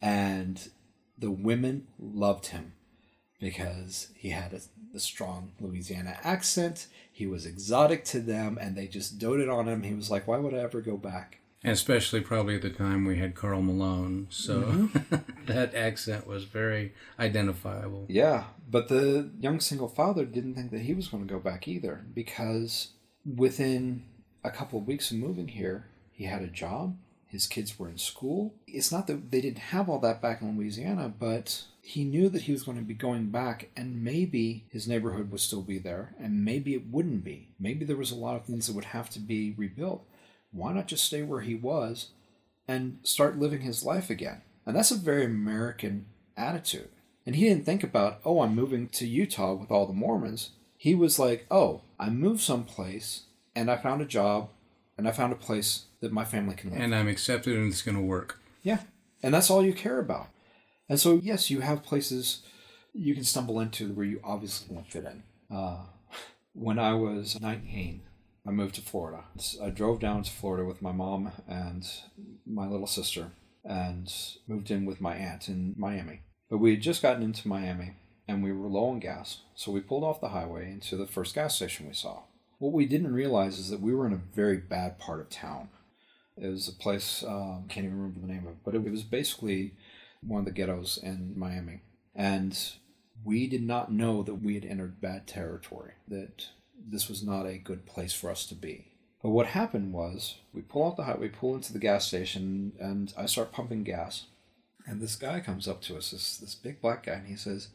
[0.01, 0.69] And
[1.17, 2.73] the women loved him
[3.39, 4.61] because he had a,
[4.95, 6.87] a strong Louisiana accent.
[7.11, 9.83] He was exotic to them and they just doted on him.
[9.83, 11.39] He was like, why would I ever go back?
[11.63, 15.15] Especially probably at the time we had Karl Malone, so Mm-hmm.
[15.47, 18.05] that accent was very identifiable.
[18.07, 21.67] Yeah, but the young single father didn't think that he was going to go back
[21.67, 22.89] either because
[23.25, 24.03] within
[24.43, 26.95] a couple of weeks of moving here, he had a job,
[27.27, 28.53] His kids were in school.
[28.67, 32.43] It's not that they didn't have all that back in Louisiana, but he knew that
[32.43, 36.13] he was going to be going back and maybe his neighborhood would still be there
[36.19, 37.49] and maybe it wouldn't be.
[37.59, 40.05] Maybe there was a lot of things that would have to be rebuilt.
[40.51, 42.09] Why not just stay where he was
[42.67, 44.41] and start living his life again?
[44.65, 46.89] And that's a very American attitude.
[47.25, 50.51] And he didn't think about, oh, I'm moving to Utah with all the Mormons.
[50.77, 53.23] He was like, oh, I moved someplace
[53.55, 54.49] and I found a job
[54.97, 56.79] and I found a place that my family can live.
[56.79, 58.39] And I'm accepted and it's going to work.
[58.61, 58.79] Yeah.
[59.21, 60.27] And that's all you care about.
[60.89, 62.43] And so, yes, you have places
[62.93, 65.23] you can stumble into where you obviously won't fit in.
[65.55, 65.79] Uh,
[66.53, 68.01] when I was 19,
[68.47, 69.25] I moved to Florida.
[69.61, 71.85] I drove down to Florida with my mom and
[72.45, 73.31] my little sister
[73.65, 74.11] and
[74.47, 76.21] moved in with my aunt in Miami.
[76.49, 77.95] But we had just gotten into Miami
[78.25, 81.35] and we were low on gas, so we pulled off the highway into the first
[81.35, 82.23] gas station we saw.
[82.59, 85.69] What we didn't realize is that we were in a very bad part of town.
[86.37, 89.03] It was a place, um, can't even remember the name of it, but it was
[89.03, 89.73] basically
[90.21, 91.81] one of the ghettos in Miami.
[92.15, 92.57] And
[93.23, 96.47] we did not know that we had entered bad territory, that
[96.77, 98.91] this was not a good place for us to be.
[99.21, 103.13] But what happened was we pull off the highway, pull into the gas station, and
[103.17, 104.27] I start pumping gas.
[104.85, 107.69] And this guy comes up to us, this, this big black guy, and he says,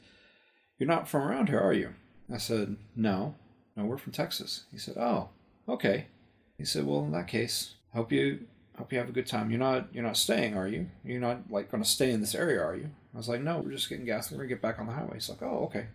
[0.78, 1.94] You're not from around here, are you?
[2.32, 3.34] I said, No.
[3.76, 4.64] No, we're from Texas.
[4.70, 5.30] He said, Oh,
[5.68, 6.06] okay.
[6.56, 8.46] He said, Well, in that case, hope you
[8.76, 9.50] hope you have a good time.
[9.50, 10.88] You're not you're not staying, are you?
[11.04, 12.90] You're not like to stay in this area, are you?
[13.14, 14.30] I was like, no, we're just getting gas.
[14.30, 15.14] We're gonna get back on the highway.
[15.14, 15.86] He's like, oh, okay,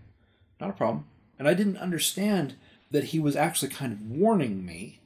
[0.59, 1.05] not a problem.
[1.39, 2.55] And I didn't understand
[2.91, 5.01] that he was actually kind of warning me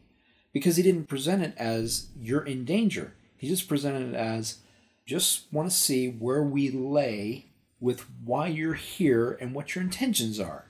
[0.53, 3.13] because he didn't present it as you're in danger.
[3.37, 4.57] He just presented it as
[5.05, 7.47] just want to see where we lay
[7.79, 10.65] with why you're here and what your intentions are.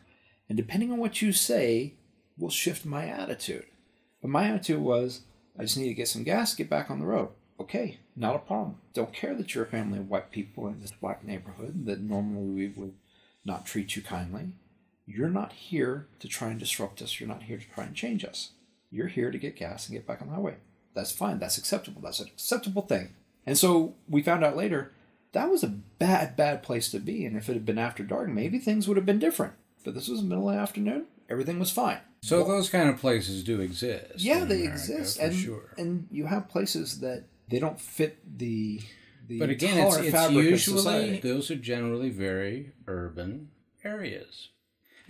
[0.47, 1.95] And depending on what you say,
[2.37, 3.65] will shift my attitude.
[4.21, 5.21] But my attitude was,
[5.57, 7.29] I just need to get some gas, get back on the road.
[7.59, 8.77] Okay, not a problem.
[8.93, 12.47] Don't care that you're a family of white people in this black neighborhood that normally
[12.47, 12.93] we would
[13.45, 14.53] not treat you kindly.
[15.05, 17.19] You're not here to try and disrupt us.
[17.19, 18.51] You're not here to try and change us.
[18.89, 20.55] You're here to get gas and get back on the highway.
[20.93, 21.39] That's fine.
[21.39, 22.01] That's acceptable.
[22.01, 23.15] That's an acceptable thing.
[23.45, 24.91] And so we found out later
[25.31, 27.25] that was a bad, bad place to be.
[27.25, 29.53] And if it had been after dark, maybe things would have been different.
[29.83, 31.05] But this was middle of the afternoon.
[31.29, 31.99] Everything was fine.
[32.23, 34.19] So well, those kind of places do exist.
[34.19, 35.73] Yeah, they America, exist, and sure.
[35.77, 38.81] and you have places that they don't fit the.
[39.27, 43.49] the but again, it's, it's usually those are generally very urban
[43.83, 44.49] areas.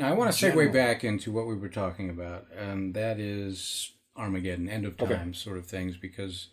[0.01, 3.91] Now, I want to segue back into what we were talking about, and that is
[4.17, 5.33] Armageddon, end of time okay.
[5.33, 6.47] sort of things, because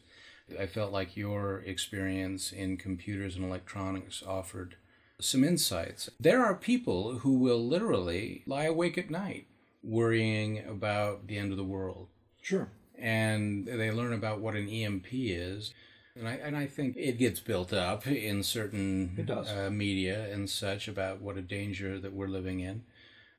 [0.60, 4.76] I felt like your experience in computers and electronics offered
[5.18, 6.10] some insights.
[6.20, 9.46] There are people who will literally lie awake at night
[9.82, 12.08] worrying about the end of the world.
[12.42, 12.68] Sure.
[12.98, 15.72] And they learn about what an EMP is.
[16.14, 20.86] And I, and I think it gets built up in certain uh, media and such
[20.86, 22.82] about what a danger that we're living in.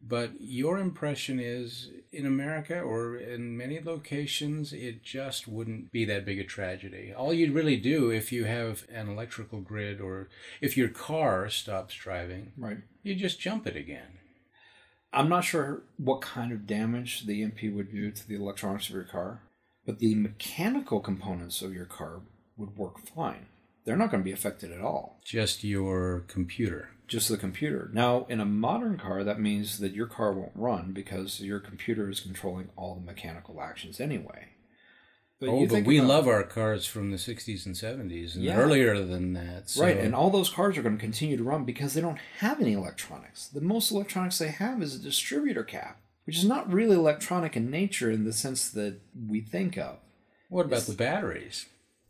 [0.01, 6.25] But your impression is in America or in many locations, it just wouldn't be that
[6.25, 7.13] big a tragedy.
[7.13, 10.29] All you'd really do if you have an electrical grid or
[10.61, 12.77] if your car stops driving, right.
[13.03, 14.19] you just jump it again.
[15.11, 18.95] I'm not sure what kind of damage the EMP would do to the electronics of
[18.95, 19.41] your car,
[19.85, 22.21] but the mechanical components of your car
[22.57, 23.47] would work fine.
[23.89, 25.19] They're not going to be affected at all.
[25.25, 26.89] Just your computer.
[27.07, 27.89] Just the computer.
[27.91, 32.07] Now, in a modern car, that means that your car won't run because your computer
[32.07, 34.49] is controlling all the mechanical actions anyway.
[35.39, 38.57] But oh, but we about, love our cars from the 60s and 70s and yeah.
[38.57, 39.71] earlier than that.
[39.71, 39.85] So.
[39.85, 42.61] Right, and all those cars are going to continue to run because they don't have
[42.61, 43.47] any electronics.
[43.47, 47.71] The most electronics they have is a distributor cap, which is not really electronic in
[47.71, 49.97] nature in the sense that we think of.
[50.47, 51.65] What about it's, the batteries?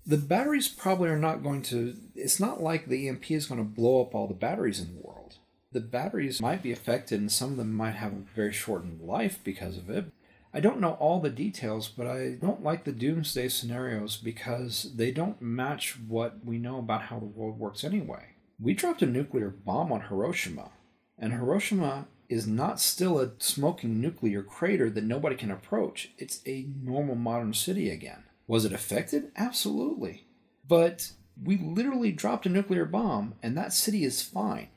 [0.06, 1.96] The batteries probably are not going to.
[2.16, 5.02] It's not like the EMP is going to blow up all the batteries in the
[5.02, 5.36] world.
[5.72, 9.40] The batteries might be affected, and some of them might have a very shortened life
[9.44, 10.12] because of it
[10.52, 15.12] I don't know all the details, but I don't like the doomsday scenarios because they
[15.12, 18.36] don't match what we know about how the world works anyway.
[18.60, 20.72] We dropped a nuclear bomb on Hiroshima,
[21.20, 26.12] and Hiroshima is not still a smoking nuclear crater that nobody can approach.
[26.18, 28.24] It's a normal modern city again.
[28.50, 29.32] Was it affected?
[29.38, 30.26] Absolutely.
[30.68, 34.70] But we literally dropped a nuclear bomb, and that city is fine.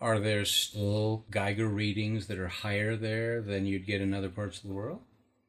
[0.00, 4.58] Are there still Geiger readings that are higher there than you'd get in other parts
[4.58, 5.00] of the world?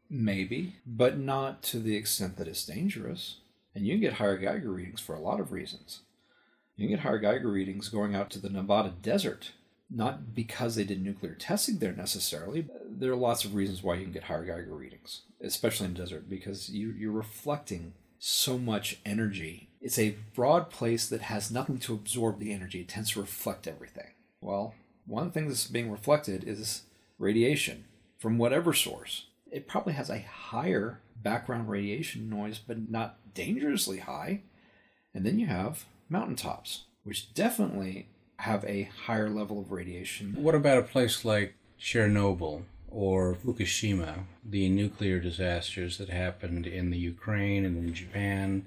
[0.10, 3.42] Maybe, but not to the extent that it's dangerous.
[3.76, 6.00] And you can get higher Geiger readings for a lot of reasons.
[6.78, 9.52] You can get higher Geiger readings going out to the Nevada desert,
[9.90, 12.68] not because they did nuclear testing there necessarily.
[12.90, 16.00] There are lots of reasons why you can get higher Geiger readings, especially in the
[16.00, 19.70] desert, because you, you're reflecting so much energy.
[19.80, 22.82] It's a broad place that has nothing to absorb the energy.
[22.82, 24.12] It tends to reflect everything.
[24.42, 24.74] Well,
[25.06, 26.84] one thing that's being reflected is
[27.18, 27.86] radiation
[28.18, 29.28] from whatever source.
[29.52, 34.42] It probably has a higher background radiation noise, but not dangerously high.
[35.14, 38.10] And then you have mountaintops, which definitely
[38.40, 40.36] have a higher level of radiation.
[40.38, 46.98] What about a place like Chernobyl or Fukushima, the nuclear disasters that happened in the
[46.98, 48.66] Ukraine and in Japan?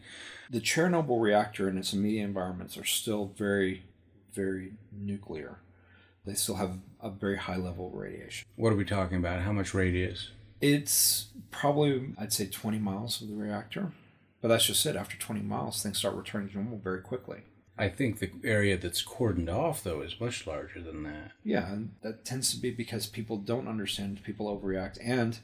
[0.50, 3.84] The Chernobyl reactor and its immediate environments are still very,
[4.32, 5.58] very nuclear.
[6.26, 8.46] They still have a very high level of radiation.
[8.56, 9.40] What are we talking about?
[9.40, 10.30] How much radius?
[10.60, 13.92] It's probably, I'd say, 20 miles of the reactor.
[14.42, 14.96] But that's just it.
[14.96, 17.42] After 20 miles, things start returning to normal very quickly.
[17.78, 21.32] I think the area that's cordoned off, though, is much larger than that.
[21.42, 25.38] Yeah, and that tends to be because people don't understand, people overreact, and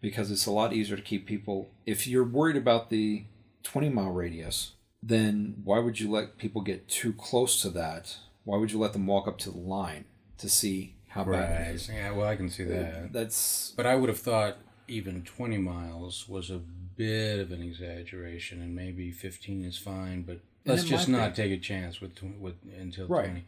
[0.00, 1.70] because it's a lot easier to keep people.
[1.84, 3.24] If you're worried about the
[3.62, 4.72] 20 mile radius,
[5.02, 8.16] then why would you let people get too close to that?
[8.44, 10.04] Why would you let them walk up to the line
[10.38, 11.88] to see how bad it is?
[11.88, 13.12] Yeah, well, I can see that.
[13.12, 14.58] That's But I would have thought
[14.88, 16.60] even 20 miles was a
[16.96, 21.42] bit of an exaggeration, and maybe 15 is fine, but let's just not be.
[21.42, 23.26] take a chance with, with until Right.
[23.26, 23.44] 20.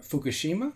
[0.00, 0.72] Fukushima?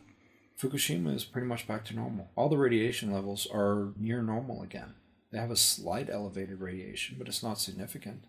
[0.60, 2.28] Fukushima is pretty much back to normal.
[2.36, 4.94] All the radiation levels are near normal again.
[5.32, 8.24] They have a slight elevated radiation, but it's not significant.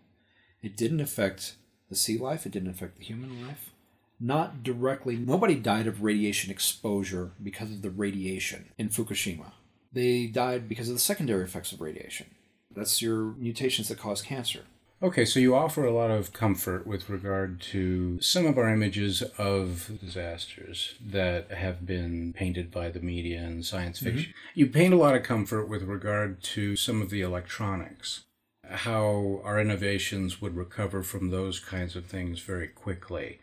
[0.62, 1.54] It didn't affect
[1.88, 3.70] the sea life, it didn't affect the human life.
[4.18, 9.52] Not directly, nobody died of radiation exposure because of the radiation in Fukushima.
[9.92, 12.26] They died because of the secondary effects of radiation.
[12.74, 14.62] That's your mutations that cause cancer.
[15.02, 19.22] Okay, so you offer a lot of comfort with regard to some of our images
[19.36, 24.16] of disasters that have been painted by the media and science mm-hmm.
[24.16, 24.34] fiction.
[24.54, 28.24] You paint a lot of comfort with regard to some of the electronics,
[28.64, 33.38] how our innovations would recover from those kinds of things very quickly.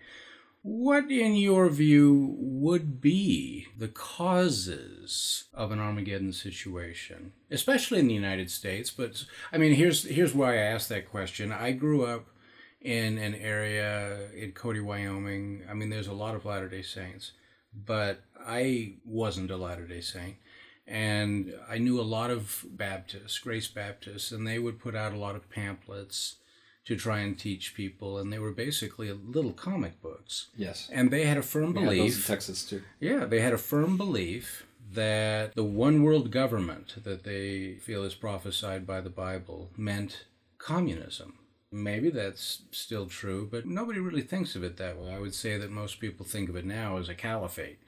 [0.66, 8.14] What, in your view, would be the causes of an Armageddon situation, especially in the
[8.14, 8.90] United States?
[8.90, 11.52] But I mean, here's here's why I asked that question.
[11.52, 12.28] I grew up
[12.80, 15.64] in an area in Cody, Wyoming.
[15.70, 17.34] I mean, there's a lot of Latter Day Saints,
[17.74, 20.38] but I wasn't a Latter Day Saint.
[20.88, 25.18] And I knew a lot of Baptists, Grace Baptists, and they would put out a
[25.18, 26.38] lot of pamphlets
[26.86, 30.48] to try and teach people, and they were basically little comic books.
[30.56, 30.90] Yes.
[30.92, 32.28] And they had a firm in belief.
[32.28, 32.82] Texas too.
[33.00, 38.16] Yeah, they had a firm belief that the one world government that they feel is
[38.16, 40.26] prophesied by the Bible meant
[40.58, 41.40] communism.
[41.72, 45.12] Maybe that's still true, but nobody really thinks of it that way.
[45.12, 47.80] I would say that most people think of it now as a caliphate.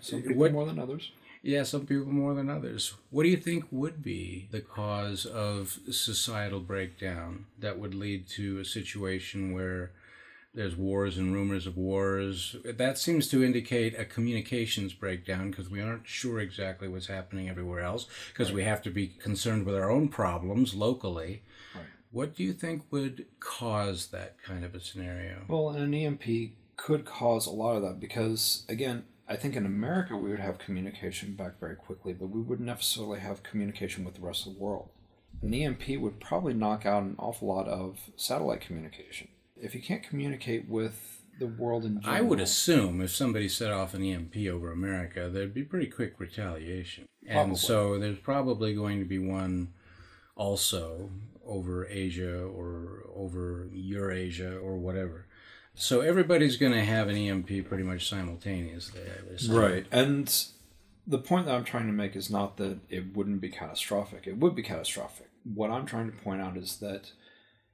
[0.00, 1.10] Some people What- more than others.
[1.48, 2.92] Yeah, some people more than others.
[3.08, 8.58] What do you think would be the cause of societal breakdown that would lead to
[8.58, 9.92] a situation where
[10.52, 12.54] there's wars and rumors of wars?
[12.66, 17.80] That seems to indicate a communications breakdown because we aren't sure exactly what's happening everywhere
[17.80, 21.44] else because we have to be concerned with our own problems locally.
[21.74, 21.84] Right.
[22.10, 25.46] What do you think would cause that kind of a scenario?
[25.48, 26.26] Well, an EMP
[26.76, 30.58] could cause a lot of that because, again, I think in America we would have
[30.58, 34.58] communication back very quickly, but we wouldn't necessarily have communication with the rest of the
[34.58, 34.88] world.
[35.42, 39.28] An EMP would probably knock out an awful lot of satellite communication.
[39.56, 43.70] If you can't communicate with the world in general, I would assume if somebody set
[43.70, 47.06] off an EMP over America, there'd be pretty quick retaliation.
[47.24, 47.50] Probably.
[47.50, 49.74] And so there's probably going to be one
[50.34, 51.10] also
[51.46, 55.26] over Asia or over Eurasia or whatever.
[55.78, 59.00] So everybody's going to have an EMP pretty much simultaneously.
[59.48, 59.86] Right.
[59.92, 60.44] And
[61.06, 64.26] the point that I'm trying to make is not that it wouldn't be catastrophic.
[64.26, 65.30] It would be catastrophic.
[65.44, 67.12] What I'm trying to point out is that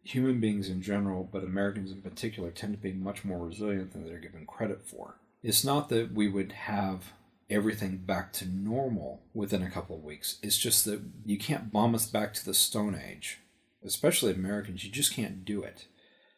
[0.03, 4.07] human beings in general, but Americans in particular, tend to be much more resilient than
[4.07, 5.17] they're given credit for.
[5.43, 7.13] It's not that we would have
[7.49, 10.39] everything back to normal within a couple of weeks.
[10.43, 13.41] It's just that you can't bomb us back to the Stone Age.
[13.83, 15.87] Especially Americans, you just can't do it.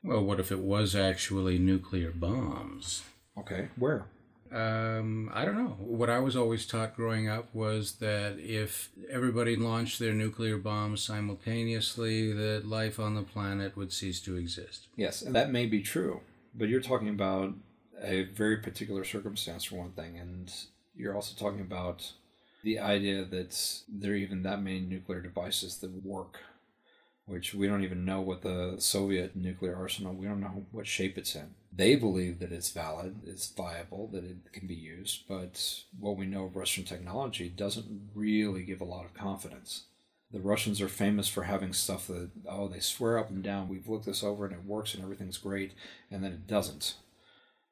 [0.03, 3.03] Well, what if it was actually nuclear bombs?
[3.39, 4.07] Okay, where?
[4.53, 5.77] Um, I don't know.
[5.79, 11.03] What I was always taught growing up was that if everybody launched their nuclear bombs
[11.03, 14.87] simultaneously, that life on the planet would cease to exist.
[14.97, 16.21] Yes, and that may be true,
[16.55, 17.55] but you're talking about
[18.01, 20.53] a very particular circumstance for one thing, and
[20.95, 22.13] you're also talking about
[22.63, 26.39] the idea that there are even that many nuclear devices that work,
[27.27, 31.19] which we don't even know what the Soviet nuclear arsenal, we don't know what shape
[31.19, 31.55] it's in.
[31.73, 36.25] They believe that it's valid, it's viable, that it can be used, but what we
[36.25, 39.85] know of Russian technology doesn't really give a lot of confidence.
[40.33, 43.89] The Russians are famous for having stuff that, oh, they swear up and down, we've
[43.89, 45.73] looked this over and it works and everything's great,
[46.11, 46.95] and then it doesn't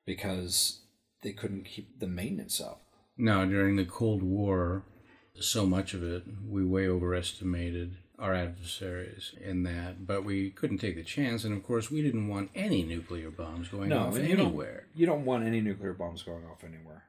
[0.04, 0.80] because
[1.22, 2.82] they couldn't keep the maintenance up.
[3.16, 4.84] No, during the Cold War,
[5.38, 10.96] so much of it, we way overestimated our adversaries in that, but we couldn't take
[10.96, 11.44] the chance.
[11.44, 14.86] And of course, we didn't want any nuclear bombs going No, off you don't- anywhere.
[14.94, 17.04] You don't want any nuclear bombs going off anywhere.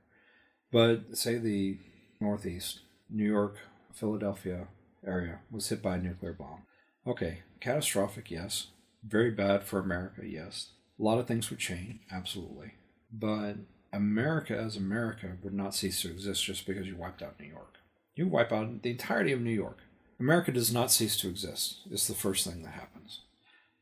[0.71, 1.79] But say the
[2.19, 3.55] Northeast, New York,
[3.93, 4.67] Philadelphia
[5.05, 6.63] area was hit by a nuclear bomb.
[7.07, 8.67] Okay, catastrophic, yes.
[9.01, 10.71] Very bad for America, yes.
[10.99, 12.73] A lot of things would change, absolutely.
[13.11, 13.55] But
[13.93, 17.75] America as America would not cease to exist just because you wiped out New York.
[18.15, 19.77] You wipe out the entirety of New York.
[20.19, 21.79] America does not cease to exist.
[21.91, 23.21] It's the first thing that happens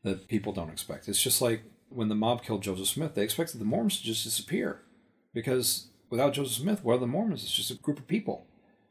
[0.03, 1.07] that people don't expect.
[1.07, 4.23] It's just like when the mob killed Joseph Smith, they expected the Mormons to just
[4.23, 4.81] disappear.
[5.34, 7.43] Because without Joseph Smith, what are the Mormons?
[7.43, 8.45] It's just a group of people.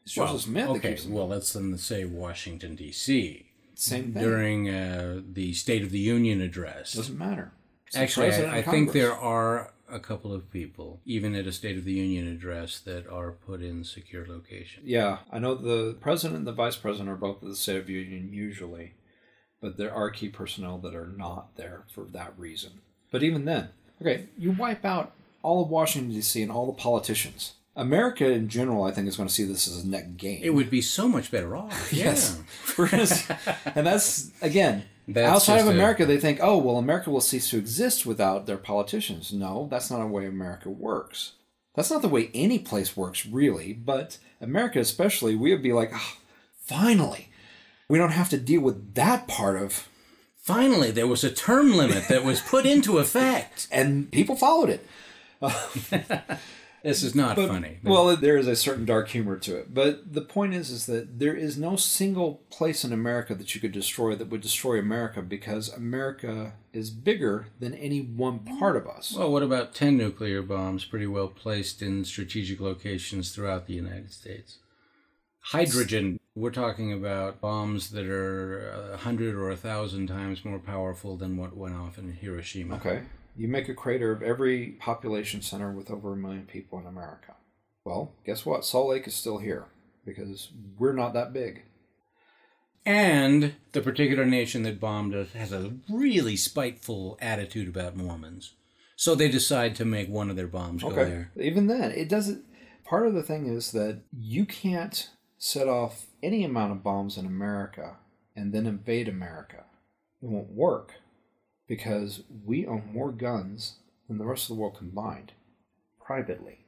[0.05, 1.13] It's Joseph Smith that okay, keeps them.
[1.13, 3.47] well, let's then say Washington, D.C.
[3.75, 4.23] Same thing.
[4.23, 6.95] during uh, the State of the Union address.
[6.95, 7.53] Doesn't matter.
[7.87, 11.77] It's Actually, I, I think there are a couple of people, even at a State
[11.79, 14.87] of the Union address, that are put in secure locations.
[14.87, 17.87] Yeah, I know the president and the vice president are both at the State of
[17.87, 18.95] the Union usually,
[19.61, 22.81] but there are key personnel that are not there for that reason.
[23.11, 23.69] But even then,
[24.01, 25.13] okay, you wipe out
[25.43, 27.55] all of Washington, D.C., and all the politicians.
[27.75, 30.43] America in general, I think, is going to see this as a net gain.
[30.43, 31.91] It would be so much better off.
[31.93, 32.37] Yes.
[32.39, 32.75] Yeah.
[32.79, 33.31] We're gonna s-
[33.75, 34.85] and that's, again,
[35.15, 38.07] That's outside of just a- America, they think, oh, well, America will cease to exist
[38.07, 39.33] without their politicians.
[39.33, 41.33] No, that's not the way America works.
[41.75, 43.73] That's not the way any place works, really.
[43.73, 46.17] But America, especially, we would be like, oh,
[46.61, 47.31] finally,
[47.89, 49.89] we don't have to deal with that part of.
[50.37, 53.69] Finally, there was a term limit that was put into effect.
[53.73, 54.87] And people followed it.
[56.83, 57.79] This is not But- funny.
[57.85, 61.21] Well, there is a certain dark humor to it, but the point is, is that
[61.21, 65.23] there is no single place in America that you could destroy that would destroy America
[65.23, 69.15] because America is bigger than any one part of us.
[69.17, 74.13] Well, what about 10 nuclear bombs pretty well placed in strategic locations throughout the United
[74.13, 74.59] States?
[75.47, 81.17] Hydrogen, we're talking about bombs that are a 100 or a 1,000 times more powerful
[81.17, 82.77] than what went off in Hiroshima.
[82.77, 83.03] Okay,
[83.37, 87.35] you make a crater of every population center with over a million people in America.
[87.85, 88.65] Well, guess what?
[88.65, 89.67] Salt Lake is still here
[90.05, 91.63] because we're not that big.
[92.85, 98.55] And the particular nation that bombed us has a really spiteful attitude about Mormons.
[98.97, 101.31] So they decide to make one of their bombs go there.
[101.41, 102.45] Even then, it doesn't.
[102.85, 105.09] Part of the thing is that you can't
[105.39, 107.97] set off any amount of bombs in America
[108.37, 109.65] and then invade America.
[110.23, 110.95] It won't work
[111.73, 115.33] because we own more guns than the rest of the world combined,
[116.05, 116.67] privately.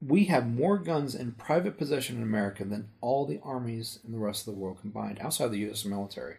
[0.00, 4.18] We have more guns in private possession in America than all the armies in the
[4.18, 5.84] rest of the world combined, outside the U.S.
[5.84, 6.36] military.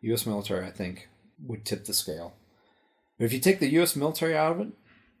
[0.00, 0.24] U.S.
[0.24, 1.10] military, I think,
[1.46, 2.32] would tip the scale.
[3.18, 3.94] But if you take the U.S.
[3.94, 4.68] military out of it,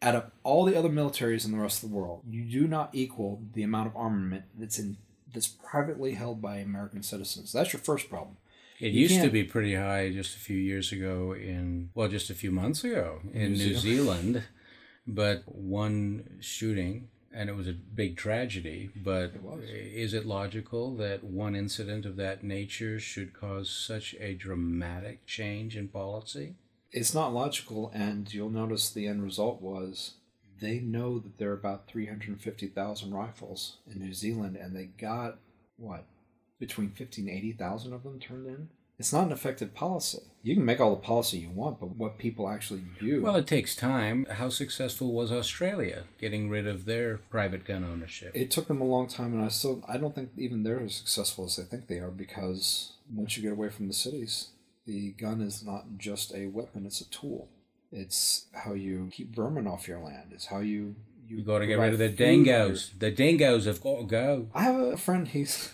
[0.00, 2.88] add up all the other militaries in the rest of the world, you do not
[2.94, 4.96] equal the amount of armament that's in
[5.34, 7.52] that's privately held by American citizens.
[7.52, 8.38] That's your first problem.
[8.84, 12.08] It You used to can't- be pretty high just a few years ago in, well,
[12.08, 14.42] just a few months ago in New New Zealand.
[15.06, 19.64] But one shooting, and it was a big tragedy, but was.
[19.70, 25.76] is it logical that one incident of that nature should cause such a dramatic change
[25.78, 26.54] in policy?
[26.92, 30.14] It's not logical, and you'll notice the end result was
[30.60, 35.38] they know that there are about 350,000 rifles in New Zealand, and they got,
[35.78, 36.04] what,
[36.58, 38.68] between 50 and 80,000 of them turned in?
[38.96, 40.20] It's not an effective policy.
[40.44, 43.22] You can make all the policy you want, but what people actually do.
[43.22, 44.24] Well, it takes time.
[44.30, 48.30] How successful was Australia getting rid of their private gun ownership?
[48.34, 50.94] it took them a long time, and I still I don't think even they're as
[50.94, 54.50] successful as they think they are because once you get away from the cities,
[54.86, 57.48] the gun is not just a weapon; it's a tool.
[57.90, 60.30] It's how you keep vermin off your land.
[60.32, 60.94] It's how you
[61.26, 62.92] you, You got to get rid of the for your- dingoes.
[62.96, 64.48] The dingoes have got to go.
[64.54, 65.26] I have a friend.
[65.26, 65.72] He's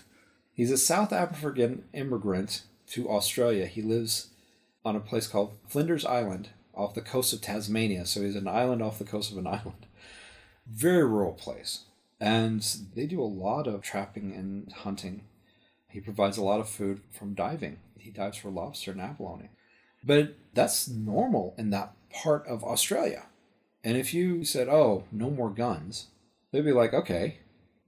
[0.61, 3.65] he's a South African immigrant to Australia.
[3.65, 4.29] He lives
[4.85, 8.05] on a place called Flinders Island off the coast of Tasmania.
[8.05, 9.87] So he's an island off the coast of an island.
[10.67, 11.85] Very rural place,
[12.21, 12.63] and
[12.95, 15.23] they do a lot of trapping and hunting.
[15.89, 17.79] He provides a lot of food from diving.
[17.97, 19.49] He dives for lobster and abalone,
[20.05, 23.25] but that's normal in that part of Australia.
[23.83, 26.09] And if you said, "Oh, no more guns,"
[26.53, 27.39] they'd be like, "Okay,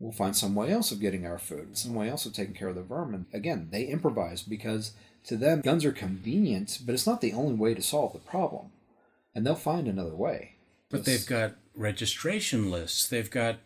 [0.03, 2.69] we'll find some way else of getting our food, some way else of taking care
[2.69, 3.25] of the vermin.
[3.33, 4.93] Again, they improvise because
[5.25, 8.73] to them, guns are convenient, but it's not the only way to solve the problem.
[9.33, 10.57] And they'll find another way.
[10.91, 13.09] But It's- they've got registration lists.
[13.09, 13.61] They've got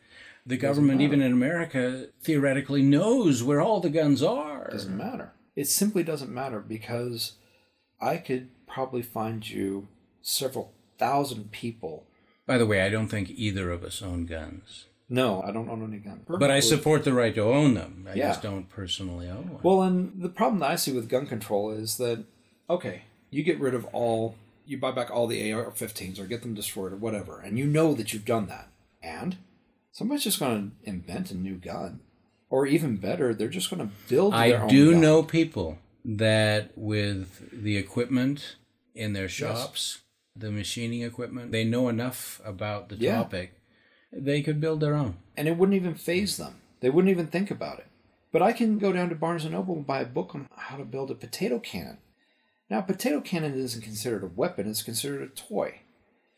[0.44, 4.68] the government, even in America, theoretically knows where all the guns are.
[4.70, 5.32] doesn't matter.
[5.56, 7.32] It simply doesn't matter because
[7.98, 9.88] I could probably find you
[10.20, 12.04] several thousand people.
[12.46, 14.84] By the way, I don't think either of us own guns.
[15.09, 16.23] No, I don't own any gun.
[16.28, 18.09] But I support the right to own them.
[18.11, 18.28] I Yeah.
[18.28, 19.61] just don't personally own one.
[19.62, 22.24] Well, and the problem that I see with gun control is that,
[22.69, 24.35] okay, you get rid of all,
[24.66, 27.66] you buy back all the AR 15s or get them destroyed or whatever, and you
[27.66, 28.69] know that you've done that.
[29.01, 29.37] And
[29.93, 32.01] somebody's just going to invent a new gun.
[32.51, 35.01] Or even better, they're just going to build their I own do gun.
[35.01, 38.57] know people that with the equipment
[38.95, 40.01] in their shops,
[40.35, 43.16] the machining equipment, they know enough about the Yeah.
[43.16, 43.55] topic,
[44.12, 45.16] they could build their own.
[45.37, 46.61] and it wouldn't even faze them.
[46.81, 47.87] They wouldn't even think about it.
[48.33, 50.77] But I can go down to Barnes and Noble and buy a book on how
[50.77, 51.99] to build a potato cannon.
[52.69, 55.81] Now, a potato cannon isn't considered a weapon; it's considered a toy.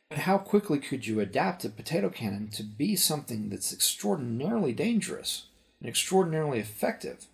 [0.09, 5.47] But how quickly could you adapt a potato cannon to be something that's extraordinarily dangerous
[5.81, 7.27] and extraordinarily effective?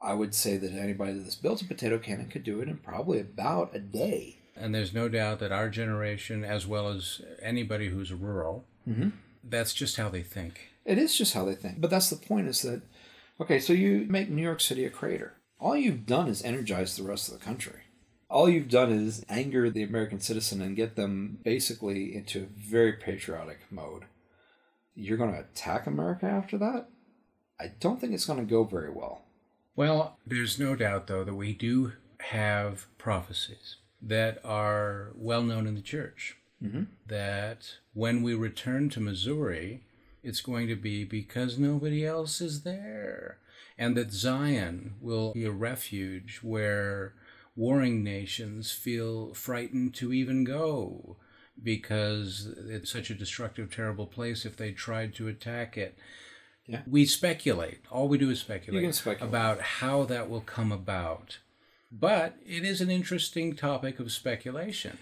[0.00, 3.20] I would say that anybody that's built a potato cannon could do it in probably
[3.20, 4.38] about a day.
[4.56, 9.10] And there's no doubt that our generation, as well as anybody who's rural, mm-hmm.
[9.42, 10.70] That's just how they think.
[10.84, 11.80] It is just how they think.
[11.80, 12.82] But that's the point is that,
[13.40, 15.34] okay, so you make New York City a crater.
[15.58, 17.82] All you've done is energize the rest of the country.
[18.28, 22.94] All you've done is anger the American citizen and get them basically into a very
[22.94, 24.04] patriotic mode.
[24.94, 26.86] You're going to attack America after that?
[27.60, 29.22] I don't think it's going to go very well.
[29.76, 35.74] Well, there's no doubt, though, that we do have prophecies that are well known in
[35.74, 36.36] the church.
[36.62, 36.84] Mm-hmm.
[37.06, 39.82] That when we return to Missouri,
[40.22, 43.38] it's going to be because nobody else is there.
[43.78, 47.14] And that Zion will be a refuge where
[47.56, 51.16] warring nations feel frightened to even go
[51.62, 55.98] because it's such a destructive, terrible place if they tried to attack it.
[56.66, 56.82] Yeah.
[56.86, 57.80] We speculate.
[57.90, 59.28] All we do is speculate, speculate.
[59.28, 61.38] about how that will come about.
[61.90, 64.98] But it is an interesting topic of speculation.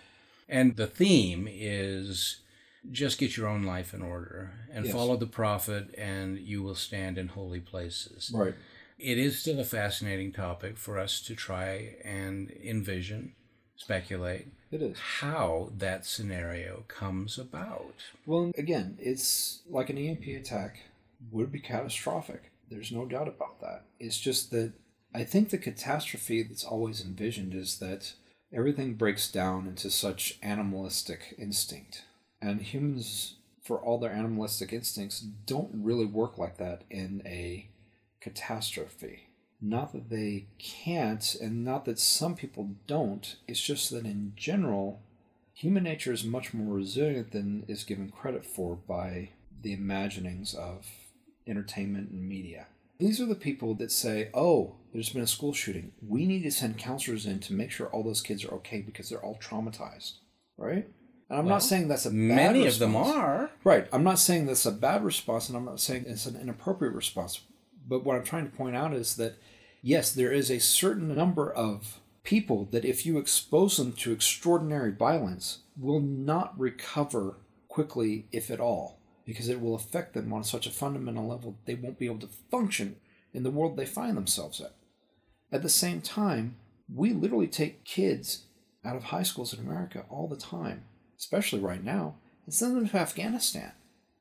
[0.49, 2.41] And the theme is
[2.91, 4.95] just get your own life in order and Yes.
[4.95, 8.31] follow the prophet, and you will stand in holy places.
[8.35, 8.55] Right.
[8.99, 13.35] It is still a fascinating topic for us to try and envision,
[13.77, 14.99] speculate It is.
[14.99, 17.95] how that scenario comes about.
[18.27, 20.81] Well, again, it's like an EMP attack
[21.31, 22.51] would be catastrophic.
[22.71, 23.85] There's no doubt about that.
[23.99, 24.73] It's just that
[25.15, 28.13] I think the catastrophe that's always envisioned is that
[28.53, 32.05] everything breaks down into such animalistic instinct.
[32.43, 37.69] And humans, for all their animalistic instincts, don't really work like that in a
[38.21, 39.29] catastrophe.
[39.61, 45.03] Not that they can't, and not that some people don't, it's just that in general,
[45.53, 49.31] human nature is much more resilient than is given credit for by
[49.63, 50.87] the imaginings of
[51.47, 52.67] entertainment and media.
[52.99, 55.93] These are the people that say, oh, there's been a school shooting.
[56.07, 59.09] We need to send counselors in to make sure all those kids are okay because
[59.09, 60.15] they're all traumatized.
[60.57, 60.89] Right?
[61.31, 63.51] And I'm Well, not saying that's a bad Many of them are.
[63.63, 63.87] Right.
[63.93, 67.41] I'm not saying that's a bad response, and I'm not saying it's an inappropriate response.
[67.89, 69.37] But what I'm trying to point out is that,
[69.81, 74.91] yes, there is a certain number of people that if you expose them to extraordinary
[74.91, 77.37] violence, will not recover
[77.69, 81.75] quickly, if at all, because it will affect them on such a fundamental level they
[81.75, 82.97] won't be able to function
[83.33, 84.75] in the world they find themselves at.
[85.53, 86.57] At the same time,
[86.93, 88.47] we literally take kids
[88.85, 90.85] out of high schools in America all the time,
[91.21, 92.15] especially right now,
[92.47, 93.73] and send them to Afghanistan.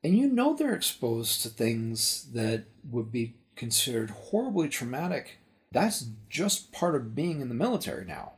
[0.04, 5.38] And you know they're exposed to things that would be considered horribly traumatic.
[5.72, 8.32] That's just part of being in the military now.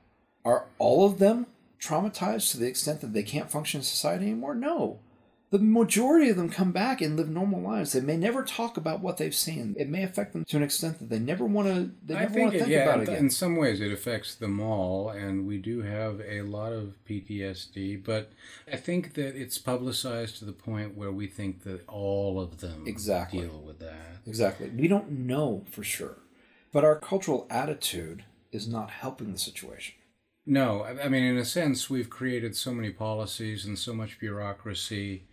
[0.44, 1.46] Are all of them
[1.80, 4.54] traumatized to the extent that they can't function in society anymore?
[4.54, 5.00] No.
[5.52, 7.92] The majority of them come back and live normal lives.
[7.92, 9.76] They may never talk about what they've seen.
[9.78, 11.90] It may affect them to an extent that they never want to.
[12.06, 13.24] They never think, want to think yeah, about it in- again.
[13.24, 18.02] in some ways it affects them all, and we do have a lot of PTSD.
[18.02, 18.32] But
[18.72, 22.84] I think that it's publicized to the point where we think that all of them
[22.86, 23.40] Exactly.
[23.40, 24.22] deal with that.
[24.26, 24.70] Exactly.
[24.70, 26.16] We don't know for sure.
[26.72, 29.96] But our cultural attitude is not helping the situation.
[30.46, 35.24] No, I mean, in a sense, we've created so many policies and so much bureaucracy.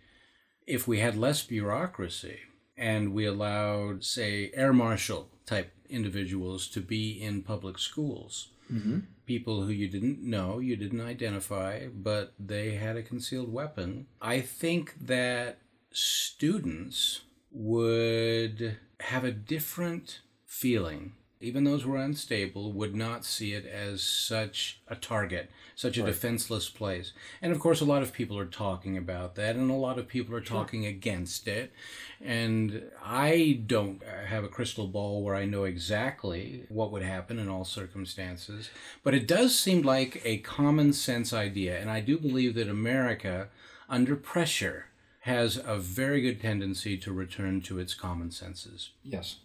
[0.70, 2.38] If we had less bureaucracy
[2.76, 9.00] and we allowed, say, air marshal type individuals to be in public schools, mm-hmm.
[9.26, 14.40] people who you didn't know, you didn't identify, but they had a concealed weapon, I
[14.40, 15.58] think that
[15.90, 23.64] students would have a different feeling even those who are unstable, would not see it
[23.64, 27.12] as such a target, such a defenseless place.
[27.40, 30.06] And of course, a lot of people are talking about that, and a lot of
[30.06, 31.72] people are talking against it.
[32.20, 37.48] And I don't have a crystal ball where I know exactly what would happen in
[37.48, 38.68] all circumstances,
[39.02, 41.80] but it does seem like a common sense idea.
[41.80, 43.48] And I do believe that America,
[43.88, 44.86] under pressure,
[45.20, 48.90] has a very good tendency to return to its common senses.
[49.02, 49.36] Yes.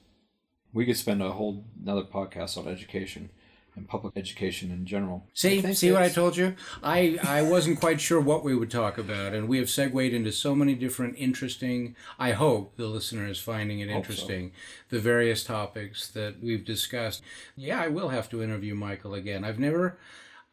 [0.75, 3.29] We could spend a whole another podcast on education
[3.75, 5.25] and public education in general.
[5.33, 6.55] See, see what I told you?
[6.83, 10.31] I, I wasn't quite sure what we would talk about, and we have segued into
[10.31, 11.95] so many different interesting.
[12.17, 14.11] I hope the listener is finding it Hope so.
[14.11, 14.51] interesting.
[14.89, 17.21] The various topics that we've discussed.
[17.55, 19.43] Yeah, I will have to interview Michael again.
[19.43, 19.97] I've never,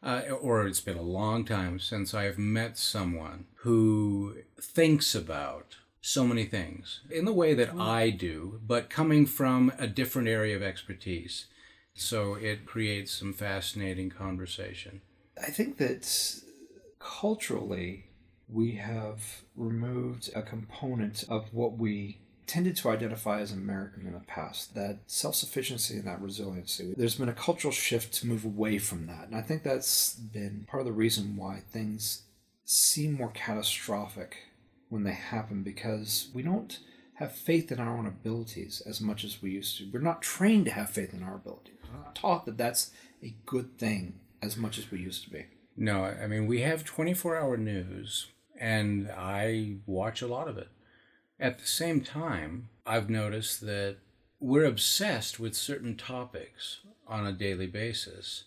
[0.01, 6.27] uh, or it's been a long time since I've met someone who thinks about so
[6.27, 10.61] many things in the way that I do, but coming from a different area of
[10.61, 11.45] expertise.
[11.93, 15.01] So it creates some fascinating conversation.
[15.41, 16.41] I think that
[16.99, 18.07] culturally,
[18.49, 24.19] we have removed a component of what we tended to identify as American in the
[24.19, 26.93] past that self sufficiency and that resiliency.
[26.97, 29.27] There's been a cultural shift to move away from that.
[29.27, 32.23] And I think that's been part of the reason why things
[32.65, 34.35] seem more catastrophic
[34.93, 36.77] when they happen because we don't
[37.15, 39.89] have faith in our own abilities as much as we used to.
[39.91, 41.73] We're not trained to have faith in our abilities.
[41.91, 42.91] We're not taught that that's
[43.23, 45.45] a good thing as much as we used to be.
[45.75, 48.27] No, I mean, we have 24 hour news,
[48.59, 50.69] and I watch a lot of it.
[51.39, 53.97] At the same time, I've noticed that
[54.39, 58.43] we're obsessed with certain topics on a daily basis.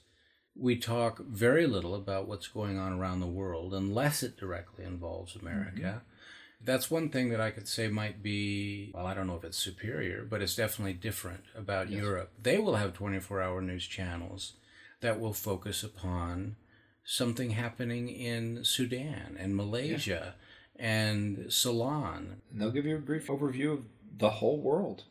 [0.55, 5.35] We talk very little about what's going on around the world unless it directly involves
[5.35, 5.81] America.
[5.81, 6.15] Mm-hmm.
[6.61, 9.59] That's one thing that I could say might be, well, I don't know if it's
[9.59, 12.33] superior, but it's definitely different about Europe.
[12.43, 14.55] They will have 24 hour news channels
[15.01, 16.57] that will focus upon
[17.05, 20.35] something happening in Sudan and Malaysia
[20.74, 22.43] and Ceylon.
[22.51, 23.85] And they'll give you a brief overview of
[24.19, 25.05] the whole world.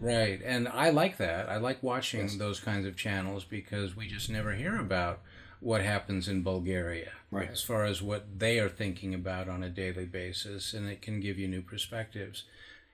[0.00, 0.40] Right.
[0.44, 1.48] And I like that.
[1.48, 5.22] I like watching those kinds of channels because we just never hear about
[5.60, 7.50] what happens in Bulgaria Right.
[7.50, 11.20] as far as what they are thinking about on a daily basis, and it can
[11.20, 12.44] give you new perspectives.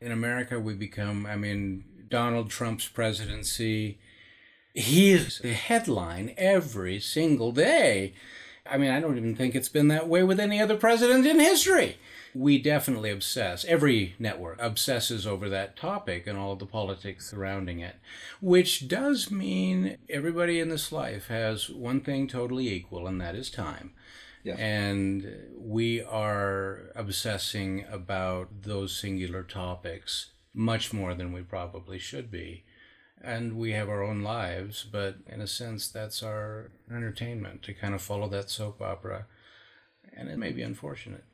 [0.01, 3.99] In America, we become, I mean, Donald Trump's presidency,
[4.75, 8.15] he is the headline every single day.
[8.67, 11.39] I mean, I don't even think it's been that way with any other president in
[11.39, 11.99] history.
[12.35, 13.65] We definitely obsess.
[13.67, 17.97] Every network obsesses over that topic and all of the politics surrounding it,
[18.41, 23.51] which does mean everybody in this life has one thing totally equal, and that is
[23.51, 23.93] time.
[24.43, 24.59] Yes.
[24.59, 32.65] And we are obsessing about those singular topics much more than we probably should be.
[33.23, 37.95] And we have our own lives, but in a sense, that's our entertainment to kind
[37.95, 39.27] of follow that soap opera.
[40.17, 41.25] And it may be unfortunate.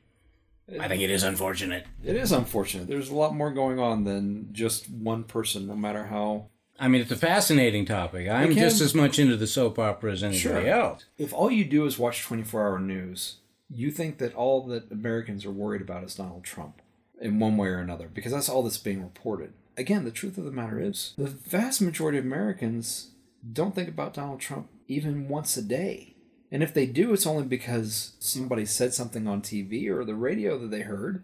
[0.79, 1.85] I think it is unfortunate.
[2.03, 2.87] It is unfortunate.
[2.87, 6.45] There's a lot more going on than just one person, no matter how.
[6.79, 8.29] I mean, it's a fascinating topic.
[8.29, 10.65] I'm can- just as much into the soap opera as anybody Sure.
[10.65, 11.03] else.
[11.17, 13.37] If all you do is watch 24 hour news,
[13.69, 16.81] you think that all that Americans are worried about is Donald Trump
[17.19, 19.53] in one way or another, because that's all that's being reported.
[19.81, 23.09] Again, the truth of the matter is, the vast majority of Americans
[23.51, 26.13] don't think about Donald Trump even once a day.
[26.51, 30.59] And if they do, it's only because somebody said something on TV or the radio
[30.59, 31.23] that they heard,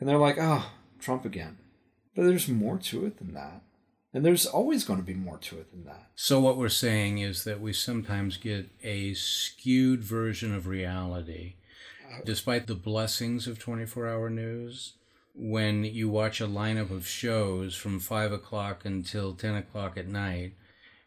[0.00, 0.70] and they're like, oh,
[1.00, 1.58] Trump again.
[2.16, 3.60] But there's more to it than that.
[4.14, 6.08] And there's always going to be more to it than that.
[6.14, 11.56] So, what we're saying is that we sometimes get a skewed version of reality.
[12.10, 14.94] Uh, despite the blessings of 24 hour news,
[15.34, 20.54] when you watch a lineup of shows from 5 o'clock until 10 o'clock at night,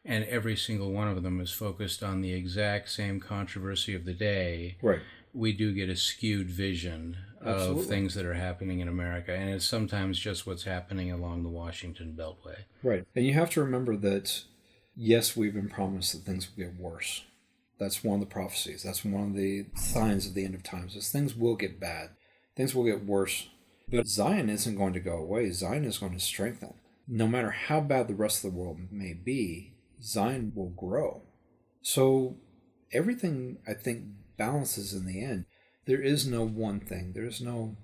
[0.03, 4.13] and every single one of them is focused on the exact same controversy of the
[4.13, 5.01] day, Right.
[5.33, 9.31] we do get a skewed vision of things that are happening in America.
[9.31, 12.63] And it's sometimes just what's happening along the Washington Beltway.
[12.81, 13.05] Right.
[13.15, 14.43] And you have to remember that,
[14.95, 17.23] yes, we've been promised that things will get worse.
[17.77, 18.81] That's one of the prophecies.
[18.83, 20.95] That's one of the signs of the end of times.
[20.95, 22.11] Is things will get bad.
[22.55, 23.49] Things will get worse.
[23.89, 25.51] But Zion isn't going to go away.
[25.51, 26.73] Zion is going to strengthen.
[27.07, 31.21] No matter how bad the rest of the world may be, Zion will grow.
[31.81, 32.37] So
[32.91, 34.05] everything, I think,
[34.37, 35.45] balances in the end.
[35.85, 37.13] There is no one thing.
[37.13, 37.77] There is no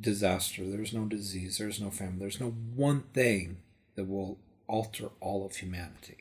[0.00, 0.68] disaster.
[0.68, 1.58] There's no disease.
[1.58, 2.18] There's no famine.
[2.18, 3.58] There's no one thing
[3.94, 6.16] that will alter all of humanity.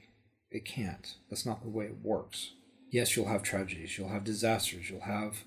[0.51, 1.15] It can't.
[1.29, 2.51] That's not the way it works.
[2.91, 3.97] Yes, you'll have tragedies.
[3.97, 4.89] You'll have disasters.
[4.89, 5.43] You'll have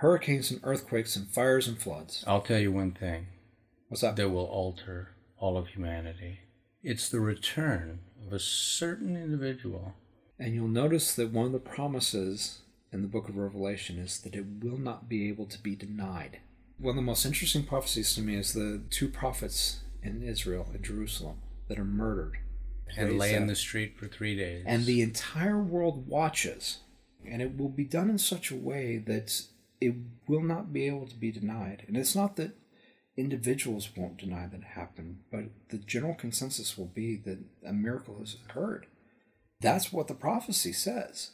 [0.00, 2.24] hurricanes and earthquakes and fires and floods.
[2.26, 3.26] I'll tell you one thing
[3.88, 4.16] What's that?
[4.16, 6.40] that will alter all of humanity
[6.82, 9.94] It's the return of a certain individual.
[10.38, 12.60] And you'll notice that one of the promises
[12.92, 16.40] in the book of Revelation is that it will not be able to be denied.
[16.78, 20.82] One of the most interesting prophecies to me is the two prophets in Israel, in
[20.82, 22.38] Jerusalem, that are murdered.
[22.96, 24.64] And lay in the street for three days.
[24.66, 26.78] And the entire world watches.
[27.28, 29.42] And it will be done in such a way that
[29.80, 29.94] it
[30.26, 31.84] will not be able to be denied.
[31.86, 32.56] And it's not that
[33.16, 38.18] individuals won't deny that it happened, but the general consensus will be that a miracle
[38.18, 38.86] has occurred.
[39.60, 41.32] That's what the prophecy says.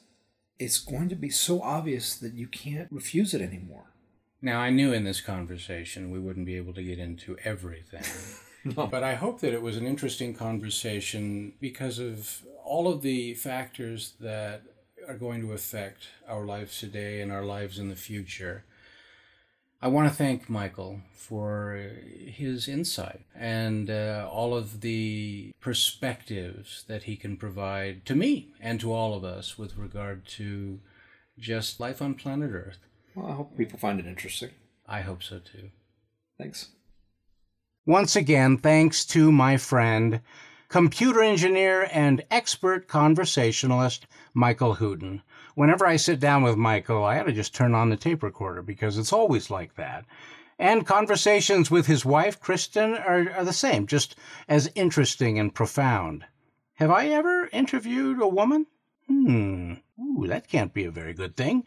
[0.58, 3.92] It's going to be so obvious that you can't refuse it anymore.
[4.40, 8.04] Now, I knew in this conversation we wouldn't be able to get into everything.
[8.74, 14.14] But I hope that it was an interesting conversation because of all of the factors
[14.18, 14.62] that
[15.08, 18.64] are going to affect our lives today and our lives in the future.
[19.80, 21.90] I want to thank Michael for
[22.26, 28.80] his insight and uh, all of the perspectives that he can provide to me and
[28.80, 30.80] to all of us with regard to
[31.38, 32.78] just life on planet Earth.
[33.14, 34.50] Well, I hope people find it interesting.
[34.86, 35.70] I hope so too.
[36.38, 36.70] Thanks.
[37.84, 40.20] Once again, thanks to my friend,
[40.68, 45.22] computer engineer and expert conversationalist, Michael Hooten.
[45.54, 48.62] Whenever I sit down with Michael, I ought to just turn on the tape recorder
[48.62, 50.04] because it's always like that.
[50.58, 54.16] And conversations with his wife, Kristen, are, are the same, just
[54.48, 56.24] as interesting and profound.
[56.74, 58.66] Have I ever interviewed a woman?
[59.06, 59.74] Hmm.
[59.98, 61.64] Ooh, that can't be a very good thing.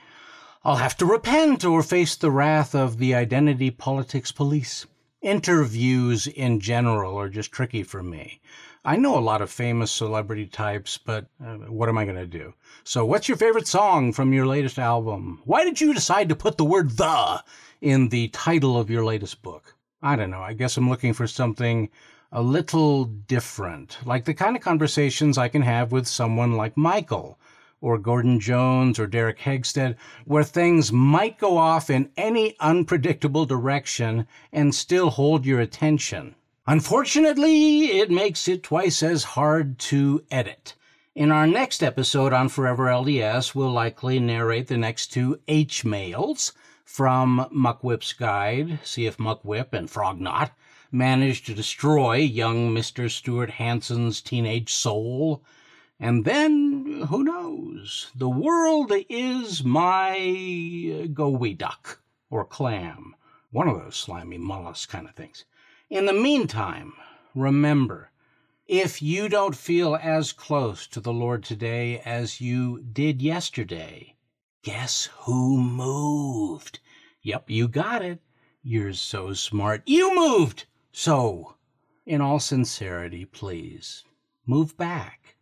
[0.64, 4.86] I'll have to repent or face the wrath of the identity politics police.
[5.22, 8.42] Interviews in general are just tricky for me.
[8.90, 12.26] I know a lot of famous celebrity types, but uh, what am I going to
[12.26, 12.56] do?
[12.84, 15.44] So, what's your favorite song from your latest album?
[15.46, 17.44] Why did you decide to put the word the
[17.82, 19.76] in the title of your latest book?
[20.02, 20.42] I don't know.
[20.42, 21.92] I guess I'm looking for something
[22.32, 27.38] a little different, like the kind of conversations I can have with someone like Michael
[27.82, 34.26] or Gordon Jones or Derek Hegstead, where things might go off in any unpredictable direction
[34.52, 36.34] and still hold your attention.
[36.72, 40.76] Unfortunately, it makes it twice as hard to edit.
[41.16, 46.54] In our next episode on Forever LDS, we'll likely narrate the next two H mails
[46.86, 50.52] from Muckwhip's Guide, see if Muckwhip and Frognot
[50.92, 53.10] manage to destroy young Mr.
[53.10, 55.44] Stuart Hanson's teenage soul.
[56.00, 58.12] And then, who knows?
[58.14, 61.98] The world is my geoduck
[62.30, 63.16] or clam.
[63.50, 65.46] One of those slimy mollusk kind of things.
[65.90, 66.94] In the meantime,
[67.34, 68.12] remember,
[68.68, 74.16] if you don't feel as close to the Lord today as you did yesterday,
[74.62, 76.80] guess who moved?
[77.24, 78.22] Yep, you got it.
[78.62, 79.82] You're so smart.
[79.88, 80.68] You moved!
[80.92, 81.56] So,
[82.06, 84.04] in all sincerity, please,
[84.46, 85.38] move back.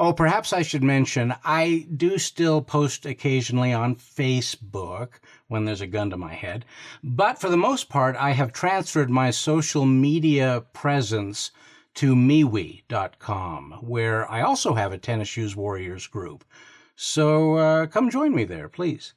[0.00, 5.14] Oh, perhaps I should mention I do still post occasionally on Facebook
[5.48, 6.64] when there's a gun to my head,
[7.02, 11.50] but for the most part, I have transferred my social media presence
[11.94, 16.44] to MeWe.com, where I also have a Tennis Shoes Warriors group.
[16.94, 19.14] So uh, come join me there, please.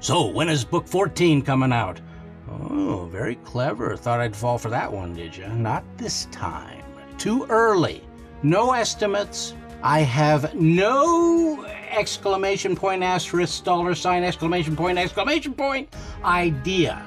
[0.00, 2.00] So, when is book 14 coming out?
[2.48, 3.96] Oh, very clever.
[3.96, 5.48] Thought I'd fall for that one, did you?
[5.48, 6.84] Not this time.
[7.18, 8.04] Too early.
[8.42, 9.54] No estimates.
[9.82, 15.94] I have no exclamation point, asterisk, dollar sign, exclamation point, exclamation point
[16.24, 17.06] idea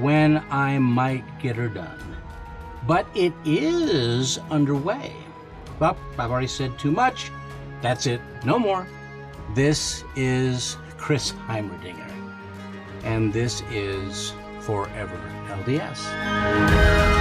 [0.00, 2.13] when I might get her done.
[2.86, 5.12] But it is underway.
[5.78, 7.30] But I've already said too much.
[7.80, 8.20] That's it.
[8.44, 8.86] No more.
[9.54, 12.10] This is Chris Heimerdinger.
[13.04, 17.13] And this is Forever LDS.